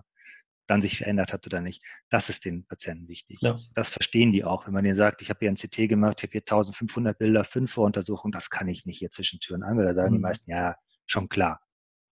[0.68, 1.84] dann sich verändert hat oder nicht.
[2.10, 3.38] Das ist den Patienten wichtig.
[3.42, 3.60] Ja.
[3.76, 4.66] Das verstehen die auch.
[4.66, 7.44] Wenn man denen sagt, ich habe hier ein CT gemacht, ich habe hier 1500 Bilder,
[7.44, 9.86] fünf Voruntersuchungen, das kann ich nicht hier zwischen Türen Angel.
[9.86, 10.18] Da sagen mhm.
[10.18, 11.62] die meisten, ja, schon klar,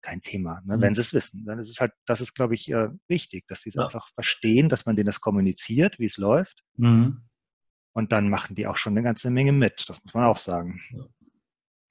[0.04, 0.82] kein Thema, ne, mhm.
[0.82, 1.46] wenn sie es wissen.
[1.46, 3.86] Dann ist es halt, das ist, glaube ich, äh, wichtig, dass sie es ja.
[3.86, 6.64] einfach verstehen, dass man denen das kommuniziert, wie es läuft.
[6.78, 7.22] Mhm.
[7.94, 9.86] Und dann machen die auch schon eine ganze Menge mit.
[9.88, 10.82] Das muss man auch sagen.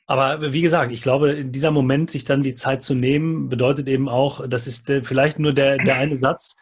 [0.06, 3.88] Aber wie gesagt, ich glaube, in dieser Moment, sich dann die Zeit zu nehmen, bedeutet
[3.88, 6.56] eben auch, das ist vielleicht nur der, der eine Satz,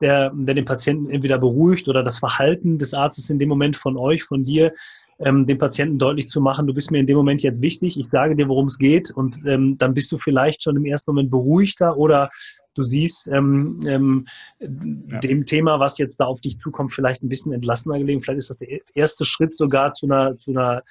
[0.00, 3.96] der, der den Patienten entweder beruhigt oder das Verhalten des Arztes in dem Moment von
[3.96, 4.74] euch, von dir,
[5.18, 8.06] ähm, dem Patienten deutlich zu machen, du bist mir in dem Moment jetzt wichtig, ich
[8.06, 11.30] sage dir, worum es geht und ähm, dann bist du vielleicht schon im ersten Moment
[11.30, 12.30] beruhigter oder
[12.74, 14.26] du siehst ähm, ähm,
[14.60, 15.18] ja.
[15.20, 18.22] dem Thema, was jetzt da auf dich zukommt, vielleicht ein bisschen entlassener gelegen.
[18.22, 20.82] Vielleicht ist das der erste Schritt sogar zu einer, zu einer,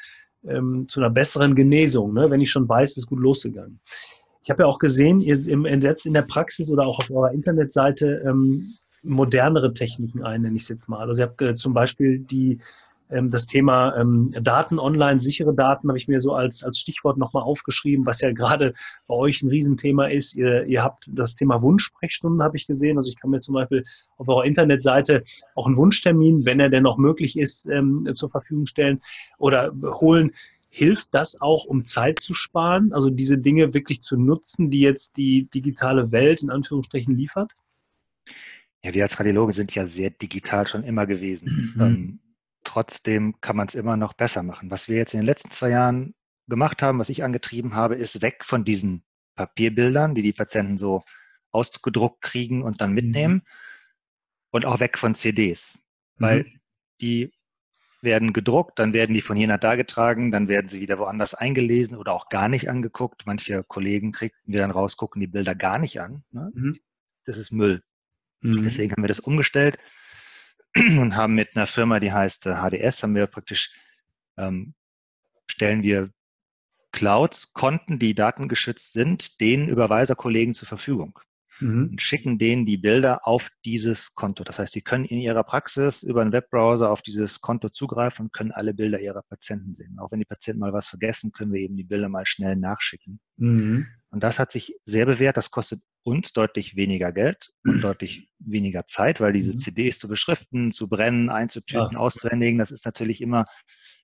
[0.47, 2.29] ähm, zu einer besseren Genesung, ne?
[2.29, 3.79] wenn ich schon weiß, es ist gut losgegangen.
[4.43, 8.23] Ich habe ja auch gesehen, ihr setzt in der Praxis oder auch auf eurer Internetseite
[8.25, 11.07] ähm, modernere Techniken ein, nenne ich es jetzt mal.
[11.07, 12.59] Also ihr habt äh, zum Beispiel die
[13.11, 17.43] das Thema ähm, Daten online, sichere Daten habe ich mir so als, als Stichwort nochmal
[17.43, 18.73] aufgeschrieben, was ja gerade
[19.07, 20.35] bei euch ein Riesenthema ist.
[20.35, 22.97] Ihr, ihr habt das Thema Wunschsprechstunden, habe ich gesehen.
[22.97, 23.83] Also ich kann mir zum Beispiel
[24.17, 25.23] auf eurer Internetseite
[25.55, 29.01] auch einen Wunschtermin, wenn er denn noch möglich ist, ähm, zur Verfügung stellen
[29.37, 30.31] oder holen.
[30.69, 35.17] Hilft das auch, um Zeit zu sparen, also diese Dinge wirklich zu nutzen, die jetzt
[35.17, 37.51] die digitale Welt in Anführungsstrichen liefert?
[38.83, 41.73] Ja, wir als Radiologe sind ja sehr digital schon immer gewesen.
[41.75, 41.81] Mhm.
[41.81, 42.19] Ähm,
[42.63, 44.69] Trotzdem kann man es immer noch besser machen.
[44.69, 46.13] Was wir jetzt in den letzten zwei Jahren
[46.47, 49.03] gemacht haben, was ich angetrieben habe, ist weg von diesen
[49.35, 51.03] Papierbildern, die die Patienten so
[51.51, 53.41] ausgedruckt kriegen und dann mitnehmen mhm.
[54.51, 55.79] und auch weg von CDs,
[56.17, 56.59] weil mhm.
[57.01, 57.33] die
[58.01, 61.35] werden gedruckt, dann werden die von hier nach da getragen, dann werden sie wieder woanders
[61.35, 63.25] eingelesen oder auch gar nicht angeguckt.
[63.25, 66.23] Manche Kollegen kriegen wir dann raus, gucken die Bilder gar nicht an.
[66.31, 66.51] Ne?
[66.53, 66.79] Mhm.
[67.25, 67.83] Das ist Müll.
[68.41, 68.63] Mhm.
[68.63, 69.77] Deswegen haben wir das umgestellt
[70.75, 73.71] und haben mit einer Firma, die heißt HDS, äh, haben wir praktisch,
[74.37, 74.73] ähm,
[75.47, 76.11] stellen wir
[76.91, 81.19] Clouds, Konten, die datengeschützt sind, den Überweiserkollegen zur Verfügung
[81.61, 81.89] mhm.
[81.91, 84.43] und schicken denen die Bilder auf dieses Konto.
[84.43, 88.33] Das heißt, sie können in ihrer Praxis über einen Webbrowser auf dieses Konto zugreifen und
[88.33, 89.97] können alle Bilder ihrer Patienten sehen.
[89.99, 93.19] Auch wenn die Patienten mal was vergessen, können wir eben die Bilder mal schnell nachschicken.
[93.37, 93.87] Mhm.
[94.09, 95.37] Und das hat sich sehr bewährt.
[95.37, 99.57] Das kostet uns deutlich weniger Geld und deutlich weniger Zeit, weil diese mhm.
[99.59, 101.99] CDs zu beschriften, zu brennen, einzutüten, ja.
[101.99, 103.45] auszuhändigen, das ist natürlich immer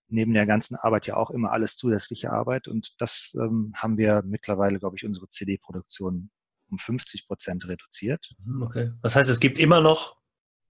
[0.10, 2.68] neben der ganzen Arbeit ja auch immer alles zusätzliche Arbeit.
[2.68, 6.30] Und das ähm, haben wir mittlerweile, glaube ich, unsere CD-Produktion
[6.70, 8.34] um 50 Prozent reduziert.
[8.44, 8.92] Mhm, okay.
[9.02, 10.18] Das heißt, es gibt immer noch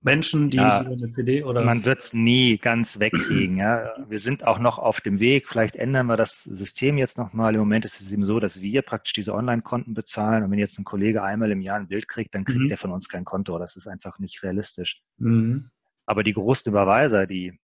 [0.01, 1.63] Menschen, die ja, eine CD oder.
[1.63, 3.57] Man wird es nie ganz wegkriegen.
[3.57, 3.93] Ja.
[4.07, 5.47] Wir sind auch noch auf dem Weg.
[5.47, 7.55] Vielleicht ändern wir das System jetzt nochmal.
[7.55, 10.43] Im Moment ist es eben so, dass wir praktisch diese Online-Konten bezahlen.
[10.43, 12.71] Und wenn jetzt ein Kollege einmal im Jahr ein Bild kriegt, dann kriegt mhm.
[12.71, 13.57] er von uns kein Konto.
[13.57, 15.01] Das ist einfach nicht realistisch.
[15.17, 15.71] Mhm.
[16.05, 17.59] Aber die großen Überweiser, die,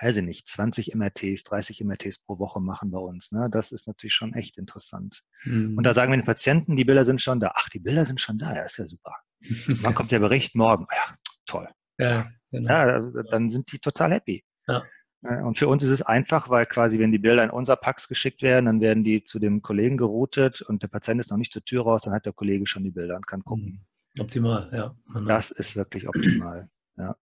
[0.00, 3.30] weiß ich nicht, 20 MRTs, 30 MRTs pro Woche machen bei uns.
[3.30, 3.48] Ne?
[3.52, 5.22] Das ist natürlich schon echt interessant.
[5.44, 5.76] Mhm.
[5.76, 7.52] Und da sagen wir den Patienten, die Bilder sind schon da.
[7.54, 8.56] Ach, die Bilder sind schon da.
[8.56, 9.14] Ja, ist ja super.
[9.82, 10.54] Wann kommt der Bericht?
[10.54, 10.86] Morgen.
[10.90, 11.14] Ja,
[11.46, 11.68] toll.
[11.98, 12.68] Ja, genau.
[12.68, 14.44] ja, dann sind die total happy.
[14.66, 14.82] Ja.
[15.22, 18.42] Und für uns ist es einfach, weil quasi, wenn die Bilder in unser Pax geschickt
[18.42, 21.64] werden, dann werden die zu dem Kollegen geroutet und der Patient ist noch nicht zur
[21.64, 23.86] Tür raus, dann hat der Kollege schon die Bilder und kann gucken.
[24.18, 24.96] Optimal, ja.
[25.26, 27.16] Das ist wirklich optimal, ja.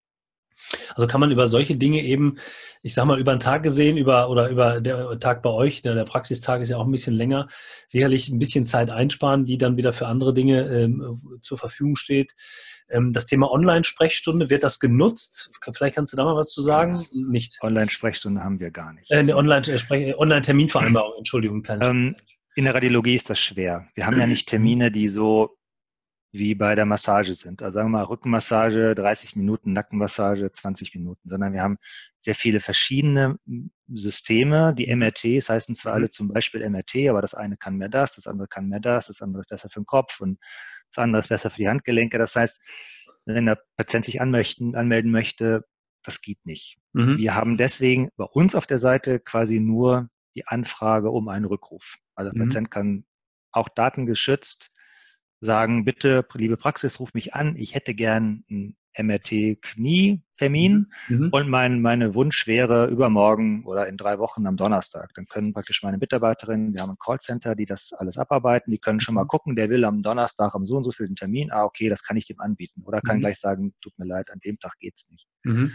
[0.94, 2.38] Also kann man über solche Dinge eben,
[2.82, 5.94] ich sag mal, über einen Tag gesehen, über oder über der Tag bei euch, der,
[5.94, 7.48] der Praxistag ist ja auch ein bisschen länger,
[7.86, 12.34] sicherlich ein bisschen Zeit einsparen, die dann wieder für andere Dinge ähm, zur Verfügung steht.
[12.90, 15.50] Ähm, das Thema Online-Sprechstunde, wird das genutzt?
[15.72, 17.06] Vielleicht kannst du da mal was zu sagen?
[17.28, 17.58] Nicht.
[17.62, 19.10] Online-Sprechstunde haben wir gar nicht.
[19.10, 21.66] Äh, eine äh, Online-Terminvereinbarung, Online Entschuldigung.
[21.68, 22.16] Ähm,
[22.54, 23.86] in der Radiologie ist das schwer.
[23.94, 25.57] Wir haben ja nicht Termine, die so
[26.30, 27.62] wie bei der Massage sind.
[27.62, 31.78] Also sagen wir mal Rückenmassage 30 Minuten, Nackenmassage 20 Minuten, sondern wir haben
[32.18, 33.38] sehr viele verschiedene
[33.88, 34.74] Systeme.
[34.74, 38.26] Die MRTs heißen zwar alle zum Beispiel MRT, aber das eine kann mehr das, das
[38.26, 40.38] andere kann mehr das, das andere ist besser für den Kopf und
[40.90, 42.18] das andere ist besser für die Handgelenke.
[42.18, 42.60] Das heißt,
[43.24, 45.64] wenn der Patient sich anmöchten, anmelden möchte,
[46.02, 46.78] das geht nicht.
[46.92, 47.16] Mhm.
[47.18, 51.96] Wir haben deswegen bei uns auf der Seite quasi nur die Anfrage um einen Rückruf.
[52.14, 52.48] Also der mhm.
[52.48, 53.04] Patient kann
[53.50, 54.70] auch datengeschützt
[55.40, 61.16] sagen, bitte, liebe Praxis, ruf mich an, ich hätte gern einen MRT-Knie-Termin mhm.
[61.16, 61.28] mhm.
[61.30, 65.12] und mein, meine Wunsch wäre übermorgen oder in drei Wochen am Donnerstag.
[65.14, 69.00] Dann können praktisch meine Mitarbeiterinnen, wir haben ein Callcenter, die das alles abarbeiten, die können
[69.00, 69.28] schon mal mhm.
[69.28, 72.16] gucken, der will am Donnerstag am so und so vielen Termin, ah, okay, das kann
[72.16, 72.82] ich dem anbieten.
[72.82, 73.20] Oder kann mhm.
[73.20, 75.28] gleich sagen, tut mir leid, an dem Tag geht's nicht.
[75.44, 75.72] Mhm.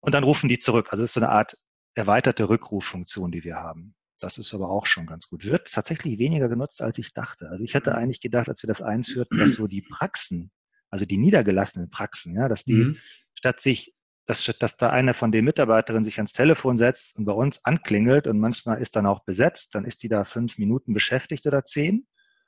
[0.00, 0.88] Und dann rufen die zurück.
[0.90, 1.56] Also es ist so eine Art
[1.94, 3.94] erweiterte Rückruffunktion, die wir haben.
[4.24, 5.44] Das ist aber auch schon ganz gut.
[5.44, 7.50] Wird tatsächlich weniger genutzt, als ich dachte.
[7.50, 7.96] Also ich hätte mhm.
[7.96, 10.50] eigentlich gedacht, als wir das einführten, dass so die Praxen,
[10.88, 12.96] also die niedergelassenen Praxen, ja, dass die mhm.
[13.34, 13.94] statt sich,
[14.24, 18.26] dass, dass da eine von den Mitarbeiterinnen sich ans Telefon setzt und bei uns anklingelt
[18.26, 22.06] und manchmal ist dann auch besetzt, dann ist die da fünf Minuten beschäftigt oder zehn.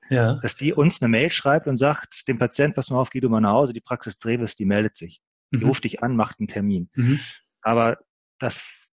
[0.08, 0.40] Ja.
[0.40, 3.28] Dass die uns eine Mail schreibt und sagt, dem Patient, pass mal auf, geh du
[3.28, 5.20] mal nach Hause, die Praxis Treves, die meldet sich.
[5.52, 5.66] Die mhm.
[5.66, 6.88] ruft dich an, macht einen Termin.
[6.94, 7.20] Mhm.
[7.60, 7.98] Aber
[8.38, 8.85] das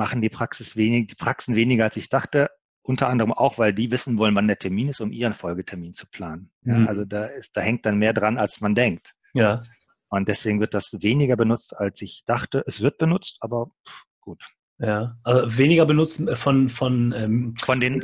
[0.00, 2.50] machen die Praxis wenig, die Praxen weniger, als ich dachte.
[2.82, 6.08] Unter anderem auch, weil die wissen wollen, wann der Termin ist, um ihren Folgetermin zu
[6.08, 6.50] planen.
[6.64, 6.88] Ja, mhm.
[6.88, 9.14] Also da, ist, da hängt dann mehr dran, als man denkt.
[9.34, 9.62] Ja.
[10.08, 12.64] Und deswegen wird das weniger benutzt, als ich dachte.
[12.66, 13.70] Es wird benutzt, aber
[14.20, 14.42] gut.
[14.78, 18.00] Ja, also weniger benutzt äh, von, von, ähm, von den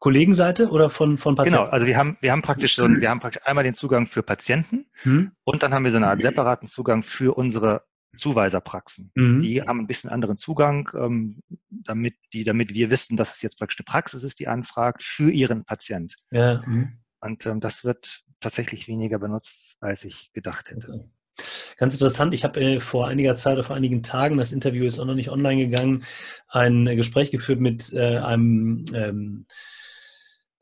[0.00, 1.62] Kollegenseite oder von, von Patienten?
[1.62, 4.24] Genau, also wir haben, wir haben praktisch so, wir haben praktisch einmal den Zugang für
[4.24, 5.30] Patienten hm.
[5.44, 7.84] und dann haben wir so eine Art separaten Zugang für unsere
[8.16, 9.10] Zuweiserpraxen.
[9.14, 9.42] Mhm.
[9.42, 13.58] Die haben ein bisschen anderen Zugang, ähm, damit, die, damit wir wissen, dass es jetzt
[13.58, 16.16] praktisch eine Praxis ist, die anfragt für ihren Patient.
[16.30, 16.62] Ja.
[16.66, 16.98] Mhm.
[17.20, 20.88] Und ähm, das wird tatsächlich weniger benutzt, als ich gedacht hätte.
[20.88, 21.10] Okay.
[21.76, 22.32] Ganz interessant.
[22.32, 25.30] Ich habe äh, vor einiger Zeit, vor einigen Tagen, das Interview ist auch noch nicht
[25.30, 26.04] online gegangen,
[26.48, 29.46] ein äh, Gespräch geführt mit äh, einem ähm,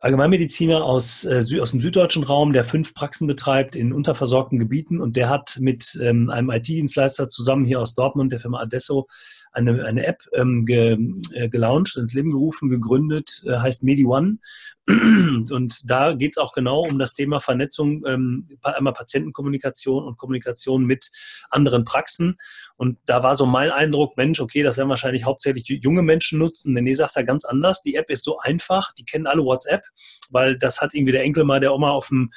[0.05, 5.01] Allgemeinmediziner aus, äh, aus dem süddeutschen Raum, der fünf Praxen betreibt in unterversorgten Gebieten.
[5.01, 9.09] Und der hat mit ähm, einem IT-Dienstleister zusammen hier aus Dortmund, der Firma Adesso,
[9.55, 10.99] eine, eine App ähm, ge,
[11.33, 14.39] äh, gelauncht, ins Leben gerufen, gegründet, äh, heißt MediOne.
[15.51, 20.85] Und da geht es auch genau um das Thema Vernetzung, ähm, einmal Patientenkommunikation und Kommunikation
[20.85, 21.11] mit
[21.49, 22.37] anderen Praxen.
[22.77, 26.75] Und da war so mein Eindruck, Mensch, okay, das werden wahrscheinlich hauptsächlich junge Menschen nutzen.
[26.75, 27.81] Denn nee, sagt er ganz anders.
[27.81, 29.85] Die App ist so einfach, die kennen alle WhatsApp,
[30.31, 32.31] weil das hat irgendwie der Enkel mal der Oma auf dem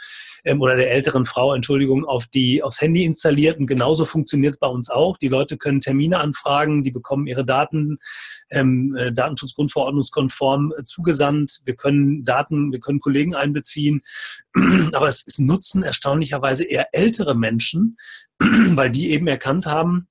[0.44, 3.60] ähm, oder der älteren Frau, Entschuldigung, auf die, aufs Handy installiert.
[3.60, 5.18] Und genauso funktioniert es bei uns auch.
[5.18, 7.98] Die Leute können Termine anfragen, die bekommen ihre Daten
[8.50, 11.62] ähm, äh, Datenschutzgrundverordnungskonform äh, zugesandt.
[11.66, 14.02] Wir können Daten, wir können Kollegen einbeziehen.
[14.94, 17.98] Aber es, es nutzen erstaunlicherweise eher ältere Menschen,
[18.40, 20.08] weil die eben erkannt haben,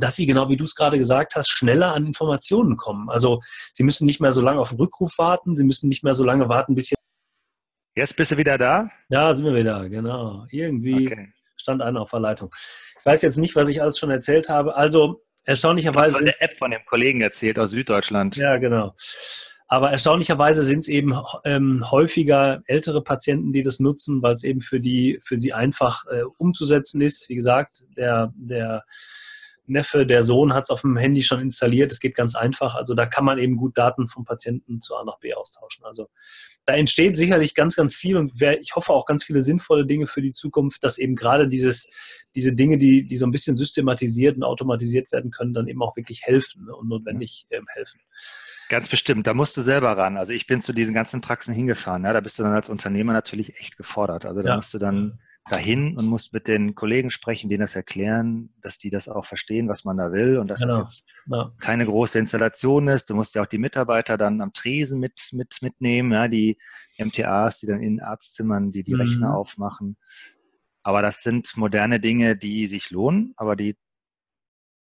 [0.00, 3.08] dass sie, genau wie du es gerade gesagt hast, schneller an Informationen kommen.
[3.08, 3.40] Also
[3.72, 6.24] sie müssen nicht mehr so lange auf den Rückruf warten, sie müssen nicht mehr so
[6.24, 6.92] lange warten, bis
[7.98, 8.88] Jetzt bist du wieder da?
[9.08, 10.46] Ja, sind wir wieder, genau.
[10.52, 11.32] Irgendwie okay.
[11.56, 12.48] stand einer auf der Leitung.
[13.00, 14.76] Ich weiß jetzt nicht, was ich alles schon erzählt habe.
[14.76, 16.12] Also erstaunlicherweise.
[16.12, 18.36] Du hast eine App von dem Kollegen erzählt aus Süddeutschland.
[18.36, 18.94] Ja, genau.
[19.66, 21.12] Aber erstaunlicherweise sind es eben
[21.44, 26.06] ähm, häufiger ältere Patienten, die das nutzen, weil es eben für die, für sie einfach
[26.06, 27.28] äh, umzusetzen ist.
[27.28, 28.84] Wie gesagt, der, der
[29.68, 31.92] Neffe, der Sohn hat es auf dem Handy schon installiert.
[31.92, 32.74] Es geht ganz einfach.
[32.74, 35.84] Also da kann man eben gut Daten vom Patienten zu A nach B austauschen.
[35.84, 36.08] Also
[36.68, 40.20] da entsteht sicherlich ganz, ganz viel und ich hoffe auch ganz viele sinnvolle Dinge für
[40.20, 41.90] die Zukunft, dass eben gerade dieses,
[42.34, 45.96] diese Dinge, die, die so ein bisschen systematisiert und automatisiert werden können, dann eben auch
[45.96, 48.00] wirklich helfen ne, und notwendig ähm, helfen.
[48.68, 50.18] Ganz bestimmt, da musst du selber ran.
[50.18, 52.04] Also ich bin zu diesen ganzen Praxen hingefahren.
[52.04, 54.26] Ja, da bist du dann als Unternehmer natürlich echt gefordert.
[54.26, 54.56] Also da ja.
[54.56, 55.18] musst du dann
[55.50, 59.68] dahin und musst mit den Kollegen sprechen, denen das erklären, dass die das auch verstehen,
[59.68, 60.82] was man da will und dass genau.
[60.82, 61.52] das jetzt ja.
[61.60, 63.08] keine große Installation ist.
[63.08, 66.58] Du musst ja auch die Mitarbeiter dann am Tresen mit, mit, mitnehmen, ja, die
[66.98, 69.00] MTAs, die dann in Arztzimmern, die die mhm.
[69.00, 69.96] Rechner aufmachen.
[70.82, 73.76] Aber das sind moderne Dinge, die sich lohnen, aber die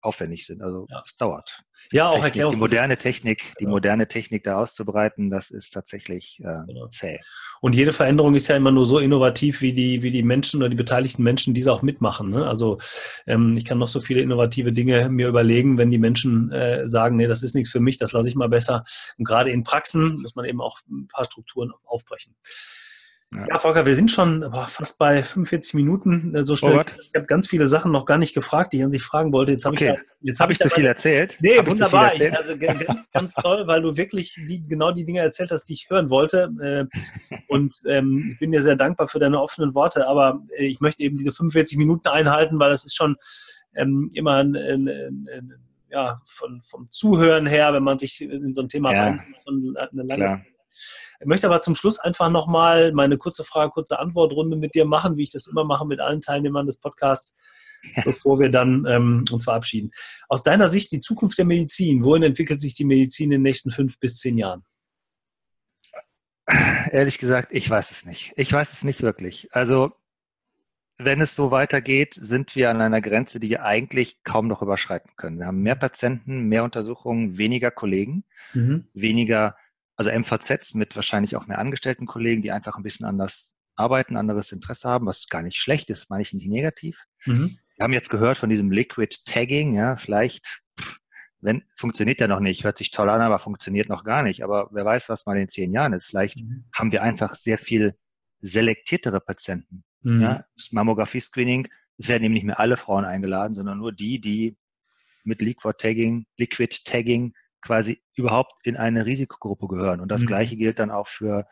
[0.06, 0.62] aufwendig sind.
[0.62, 1.02] Also ja.
[1.04, 1.62] es dauert.
[1.92, 3.76] Ja, auch Technik, Die moderne Technik, die genau.
[3.76, 6.86] moderne Technik da auszubreiten, das ist tatsächlich äh, genau.
[6.88, 7.20] zäh.
[7.60, 10.68] Und jede Veränderung ist ja immer nur so innovativ, wie die, wie die Menschen oder
[10.68, 12.30] die beteiligten Menschen diese auch mitmachen.
[12.30, 12.46] Ne?
[12.46, 12.78] Also
[13.26, 17.16] ähm, ich kann noch so viele innovative Dinge mir überlegen, wenn die Menschen äh, sagen,
[17.16, 18.84] nee, das ist nichts für mich, das lasse ich mal besser.
[19.18, 22.34] Und gerade in Praxen muss man eben auch ein paar Strukturen aufbrechen.
[23.34, 23.44] Ja.
[23.48, 26.78] ja, Volker, wir sind schon boah, fast bei 45 Minuten äh, so schnell.
[26.78, 29.32] Oh ich habe ganz viele Sachen noch gar nicht gefragt, die ich an sich fragen
[29.32, 29.50] wollte.
[29.50, 29.98] Jetzt habe okay.
[30.00, 31.36] ich, jetzt hab ich, zu viel erzählt.
[31.40, 32.14] Nee, hab wunderbar.
[32.14, 35.72] Ich, also ganz, ganz toll, weil du wirklich die, genau die Dinge erzählt hast, die
[35.72, 36.50] ich hören wollte.
[36.62, 40.06] Äh, und ähm, ich bin dir sehr dankbar für deine offenen Worte.
[40.06, 43.16] Aber äh, ich möchte eben diese 45 Minuten einhalten, weil das ist schon
[43.74, 45.54] ähm, immer ein, ein, ein,
[45.90, 50.02] ja, von, vom Zuhören her, wenn man sich in so ein Thema ja, rein, eine
[50.04, 50.42] lange klar.
[51.20, 55.16] Ich möchte aber zum Schluss einfach nochmal meine kurze Frage, kurze Antwortrunde mit dir machen,
[55.16, 57.34] wie ich das immer mache mit allen Teilnehmern des Podcasts,
[58.04, 59.90] bevor wir dann ähm, uns verabschieden.
[60.28, 63.70] Aus deiner Sicht die Zukunft der Medizin, wohin entwickelt sich die Medizin in den nächsten
[63.70, 64.64] fünf bis zehn Jahren?
[66.92, 68.32] Ehrlich gesagt, ich weiß es nicht.
[68.36, 69.48] Ich weiß es nicht wirklich.
[69.52, 69.92] Also
[70.98, 75.10] wenn es so weitergeht, sind wir an einer Grenze, die wir eigentlich kaum noch überschreiten
[75.16, 75.38] können.
[75.38, 78.86] Wir haben mehr Patienten, mehr Untersuchungen, weniger Kollegen, mhm.
[78.94, 79.56] weniger
[79.96, 84.52] also MVZs mit wahrscheinlich auch mehr angestellten Kollegen, die einfach ein bisschen anders arbeiten, anderes
[84.52, 87.04] Interesse haben, was gar nicht schlecht ist, meine ich nicht negativ.
[87.24, 87.58] Mhm.
[87.76, 90.62] Wir haben jetzt gehört von diesem Liquid Tagging, ja, vielleicht,
[91.40, 94.42] wenn, funktioniert ja noch nicht, hört sich toll an, aber funktioniert noch gar nicht.
[94.42, 96.06] Aber wer weiß, was mal in zehn Jahren ist.
[96.06, 96.64] Vielleicht mhm.
[96.72, 97.94] haben wir einfach sehr viel
[98.40, 99.84] selektiertere Patienten.
[100.02, 100.22] Mhm.
[100.22, 101.68] Ja, Mammographie-Screening,
[101.98, 104.56] es werden eben nicht mehr alle Frauen eingeladen, sondern nur die, die
[105.24, 107.34] mit Liquid Tagging, Liquid Tagging
[107.66, 110.00] quasi überhaupt in eine Risikogruppe gehören.
[110.00, 110.26] Und das mhm.
[110.26, 111.46] Gleiche gilt dann auch für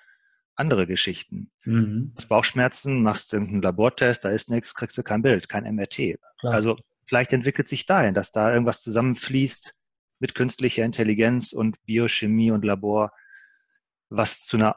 [0.57, 1.51] andere Geschichten.
[1.65, 2.12] Mhm.
[2.15, 6.19] Das Bauchschmerzen, machst du irgendeinen Labortest, da ist nichts, kriegst du kein Bild, kein MRT.
[6.39, 6.55] Klar.
[6.55, 9.75] Also vielleicht entwickelt sich dahin, dass da irgendwas zusammenfließt
[10.21, 13.11] mit künstlicher Intelligenz und Biochemie und Labor,
[14.09, 14.77] was zu einer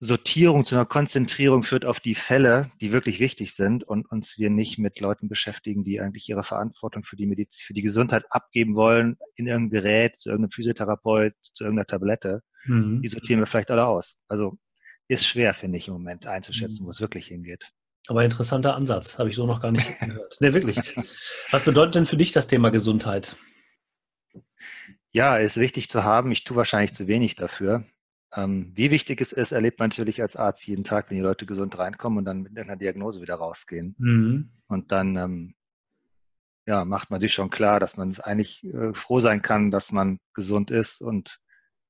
[0.00, 4.48] Sortierung, zu einer Konzentrierung führt auf die Fälle, die wirklich wichtig sind und uns wir
[4.48, 8.76] nicht mit Leuten beschäftigen, die eigentlich ihre Verantwortung für die Medizin, für die Gesundheit abgeben
[8.76, 12.42] wollen in irgendein Gerät, zu irgendeinem Physiotherapeut, zu irgendeiner Tablette.
[12.64, 13.02] Mhm.
[13.02, 14.16] Die sortieren wir vielleicht alle aus.
[14.28, 14.56] Also
[15.08, 16.86] ist schwer, finde ich im Moment einzuschätzen, mhm.
[16.86, 17.68] wo es wirklich hingeht.
[18.06, 20.40] Aber interessanter Ansatz, habe ich so noch gar nicht gehört.
[20.40, 20.78] Ne, wirklich.
[21.50, 23.36] Was bedeutet denn für dich das Thema Gesundheit?
[25.10, 26.30] Ja, ist wichtig zu haben.
[26.30, 27.84] Ich tue wahrscheinlich zu wenig dafür.
[28.34, 31.46] Ähm, wie wichtig es ist, erlebt man natürlich als Arzt jeden Tag, wenn die Leute
[31.46, 33.94] gesund reinkommen und dann mit einer Diagnose wieder rausgehen.
[33.98, 34.50] Mhm.
[34.66, 35.54] Und dann ähm,
[36.66, 39.90] ja, macht man sich schon klar, dass man es eigentlich äh, froh sein kann, dass
[39.90, 41.40] man gesund ist und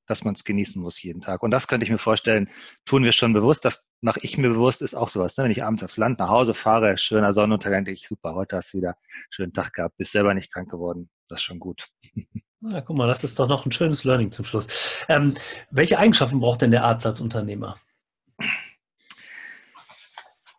[0.06, 1.42] dass man es genießen muss jeden Tag.
[1.42, 2.48] Und das könnte ich mir vorstellen,
[2.86, 3.64] tun wir schon bewusst.
[3.64, 5.36] Das mache ich mir bewusst, ist auch sowas.
[5.36, 5.44] Ne?
[5.44, 8.72] Wenn ich abends aufs Land nach Hause fahre, schöner Sonnenuntergang, denke ich, super, heute hast
[8.72, 11.10] du wieder einen schönen Tag gehabt, bist selber nicht krank geworden.
[11.28, 11.88] Das ist schon gut.
[12.60, 15.04] Na, guck mal, das ist doch noch ein schönes Learning zum Schluss.
[15.08, 15.34] Ähm,
[15.70, 17.78] welche Eigenschaften braucht denn der Arzt als Unternehmer?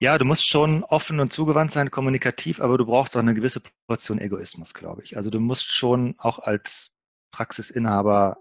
[0.02, 3.62] Ja, du musst schon offen und zugewandt sein, kommunikativ, aber du brauchst auch eine gewisse
[3.86, 5.18] Portion Egoismus, glaube ich.
[5.18, 6.92] Also du musst schon auch als
[7.32, 8.38] Praxisinhaber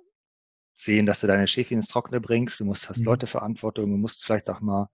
[0.76, 2.61] sehen, dass du deine Schäfchen ins Trockene bringst.
[2.61, 3.06] Du musst, hast mhm.
[3.06, 4.88] Leuteverantwortung, du musst vielleicht auch mal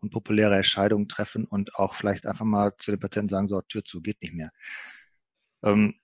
[0.00, 4.00] unpopuläre Entscheidungen treffen und auch vielleicht einfach mal zu den Patienten sagen, so, Tür zu,
[4.00, 4.52] geht nicht mehr.
[5.64, 5.94] Ähm,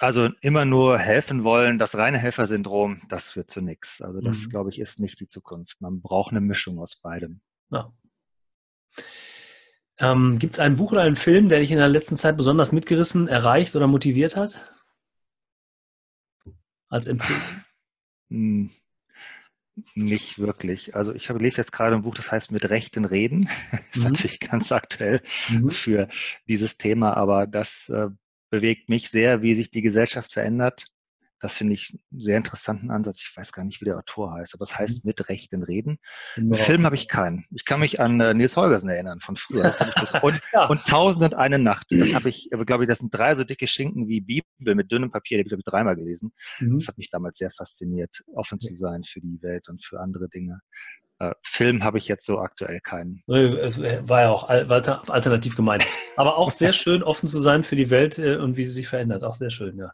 [0.00, 4.00] also immer nur helfen wollen, das reine Helfersyndrom, das führt zu nichts.
[4.00, 4.48] Also das, mhm.
[4.48, 5.80] glaube ich, ist nicht die Zukunft.
[5.80, 7.40] Man braucht eine Mischung aus beidem.
[7.70, 7.92] Ja.
[9.98, 12.72] Ähm, Gibt es ein Buch oder einen Film, der dich in der letzten Zeit besonders
[12.72, 14.72] mitgerissen, erreicht oder motiviert hat?
[16.88, 17.42] Als Empfehlung?
[18.30, 18.70] Hm,
[19.94, 20.94] nicht wirklich.
[20.96, 23.48] Also ich habe, lese jetzt gerade ein Buch, das heißt Mit Rechten reden.
[23.92, 24.12] ist mhm.
[24.12, 25.70] natürlich ganz aktuell mhm.
[25.70, 26.08] für
[26.48, 28.08] dieses Thema, aber das äh,
[28.50, 30.86] bewegt mich sehr, wie sich die Gesellschaft verändert.
[31.42, 33.22] Das finde ich einen sehr interessanten Ansatz.
[33.22, 35.08] Ich weiß gar nicht, wie der Autor heißt, aber es heißt mhm.
[35.08, 35.98] mit Rechten reden.
[36.34, 36.56] Genau.
[36.56, 37.46] Film habe ich keinen.
[37.50, 39.72] Ich kann mich an äh, Nils Holgersen erinnern von früher.
[40.22, 40.66] und, ja.
[40.66, 41.86] und Tausend und eine Nacht.
[41.90, 45.10] Das habe ich, glaube ich, das sind drei so dicke Schinken wie Bibel mit dünnem
[45.10, 45.38] Papier.
[45.38, 46.32] Die habe ich, glaube ich, dreimal gelesen.
[46.58, 46.78] Mhm.
[46.78, 50.28] Das hat mich damals sehr fasziniert, offen zu sein für die Welt und für andere
[50.28, 50.60] Dinge.
[51.20, 53.22] Äh, Film habe ich jetzt so aktuell keinen.
[53.26, 55.84] War ja auch alternativ gemeint.
[56.16, 58.88] Aber auch sehr schön, offen zu sein für die Welt äh, und wie sie sich
[58.88, 59.22] verändert.
[59.22, 59.92] Auch sehr schön, ja.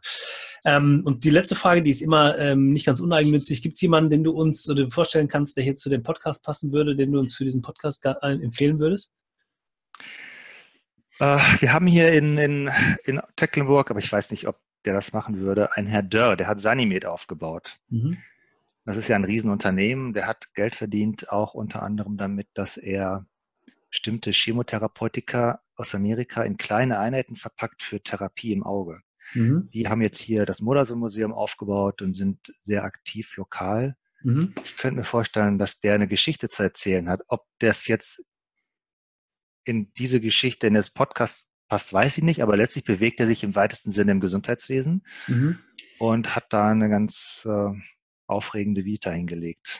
[0.63, 3.61] Ähm, und die letzte Frage, die ist immer ähm, nicht ganz uneigennützig.
[3.61, 6.71] Gibt es jemanden, den du uns oder vorstellen kannst, der hier zu dem Podcast passen
[6.71, 9.11] würde, den du uns für diesen Podcast äh, empfehlen würdest?
[11.19, 12.69] wir haben hier in, in,
[13.03, 16.45] in Tecklenburg, aber ich weiß nicht, ob der das machen würde, einen Herr Dörr, der
[16.45, 17.79] hat Sanimed aufgebaut.
[17.89, 18.17] Mhm.
[18.87, 23.27] Das ist ja ein Riesenunternehmen, der hat Geld verdient, auch unter anderem damit, dass er
[23.89, 29.01] bestimmte Chemotherapeutika aus Amerika in kleine Einheiten verpackt für Therapie im Auge.
[29.33, 29.69] Mhm.
[29.73, 33.97] Die haben jetzt hier das Modersohn-Museum aufgebaut und sind sehr aktiv lokal.
[34.23, 34.55] Mhm.
[34.63, 37.23] Ich könnte mir vorstellen, dass der eine Geschichte zu erzählen hat.
[37.27, 38.23] Ob das jetzt
[39.65, 43.43] in diese Geschichte in das Podcast passt, weiß ich nicht, aber letztlich bewegt er sich
[43.43, 45.59] im weitesten Sinne im Gesundheitswesen mhm.
[45.99, 47.73] und hat da eine ganz äh,
[48.27, 49.79] aufregende Vita hingelegt.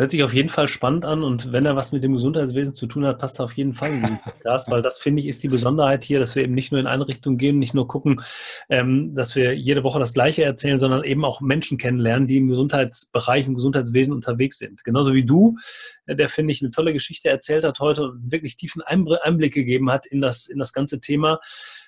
[0.00, 2.86] Hört sich auf jeden Fall spannend an und wenn er was mit dem Gesundheitswesen zu
[2.86, 5.42] tun hat, passt er auf jeden Fall in den Podcast, weil das finde ich ist
[5.42, 8.22] die Besonderheit hier, dass wir eben nicht nur in eine Richtung gehen, nicht nur gucken,
[8.70, 12.48] ähm, dass wir jede Woche das Gleiche erzählen, sondern eben auch Menschen kennenlernen, die im
[12.48, 14.84] Gesundheitsbereich, im Gesundheitswesen unterwegs sind.
[14.84, 15.58] Genauso wie du,
[16.06, 19.90] äh, der finde ich eine tolle Geschichte erzählt hat heute und wirklich tiefen Einblick gegeben
[19.90, 21.40] hat in das, in das ganze Thema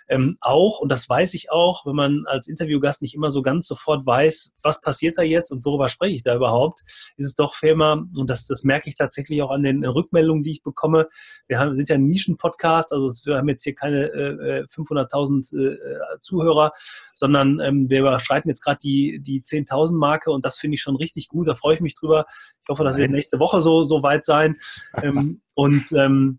[0.09, 3.67] ähm, auch, und das weiß ich auch, wenn man als Interviewgast nicht immer so ganz
[3.67, 6.81] sofort weiß, was passiert da jetzt und worüber spreche ich da überhaupt,
[7.17, 10.53] ist es doch fair und das, das merke ich tatsächlich auch an den Rückmeldungen, die
[10.53, 11.09] ich bekomme.
[11.49, 15.75] Wir haben, sind ja ein Nischen-Podcast, also wir haben jetzt hier keine äh, 500.000 äh,
[15.75, 16.73] äh, Zuhörer,
[17.15, 21.29] sondern ähm, wir überschreiten jetzt gerade die, die 10.000-Marke und das finde ich schon richtig
[21.29, 22.27] gut, da freue ich mich drüber.
[22.63, 24.57] Ich hoffe, dass wir nächste Woche so, so weit sein.
[25.03, 26.39] ähm, und ähm,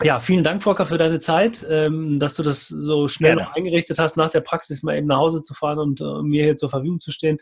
[0.00, 3.48] ja, vielen Dank, Volker, für deine Zeit, ähm, dass du das so schnell Gerne.
[3.48, 6.44] noch eingerichtet hast, nach der Praxis mal eben nach Hause zu fahren und äh, mir
[6.44, 7.38] hier zur Verfügung zu stehen.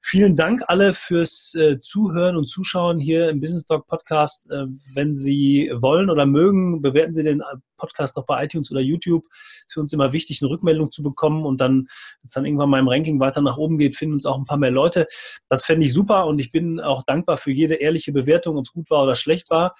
[0.00, 4.48] Vielen Dank alle fürs äh, Zuhören und Zuschauen hier im Business Talk Podcast.
[4.50, 7.42] Äh, wenn Sie wollen oder mögen, bewerten Sie den
[7.76, 9.24] Podcast doch bei iTunes oder YouTube.
[9.68, 11.88] Für uns immer wichtig, eine Rückmeldung zu bekommen und dann,
[12.20, 14.44] wenn es dann irgendwann mal im Ranking weiter nach oben geht, finden uns auch ein
[14.44, 15.08] paar mehr Leute.
[15.48, 18.72] Das fände ich super und ich bin auch dankbar für jede ehrliche Bewertung, ob es
[18.72, 19.74] gut war oder schlecht war.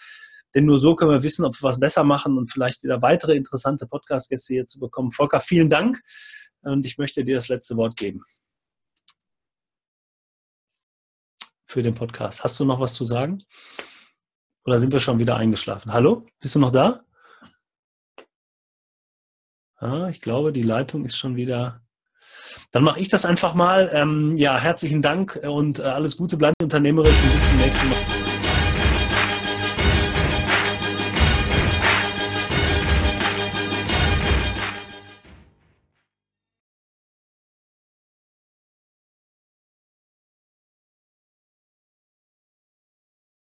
[0.55, 3.37] Denn nur so können wir wissen, ob wir was besser machen und vielleicht wieder weitere
[3.37, 5.13] interessante Podcast-Gäste hier zu bekommen.
[5.13, 6.01] Volker, vielen Dank
[6.63, 8.23] und ich möchte dir das letzte Wort geben.
[11.67, 12.43] Für den Podcast.
[12.43, 13.45] Hast du noch was zu sagen?
[14.65, 15.93] Oder sind wir schon wieder eingeschlafen?
[15.93, 16.27] Hallo?
[16.41, 17.05] Bist du noch da?
[19.77, 21.83] Ah, ich glaube, die Leitung ist schon wieder.
[22.73, 23.91] Dann mache ich das einfach mal.
[23.93, 28.28] Ähm, ja, herzlichen Dank und äh, alles Gute, bleibt unternehmerisch und bis zum nächsten Mal.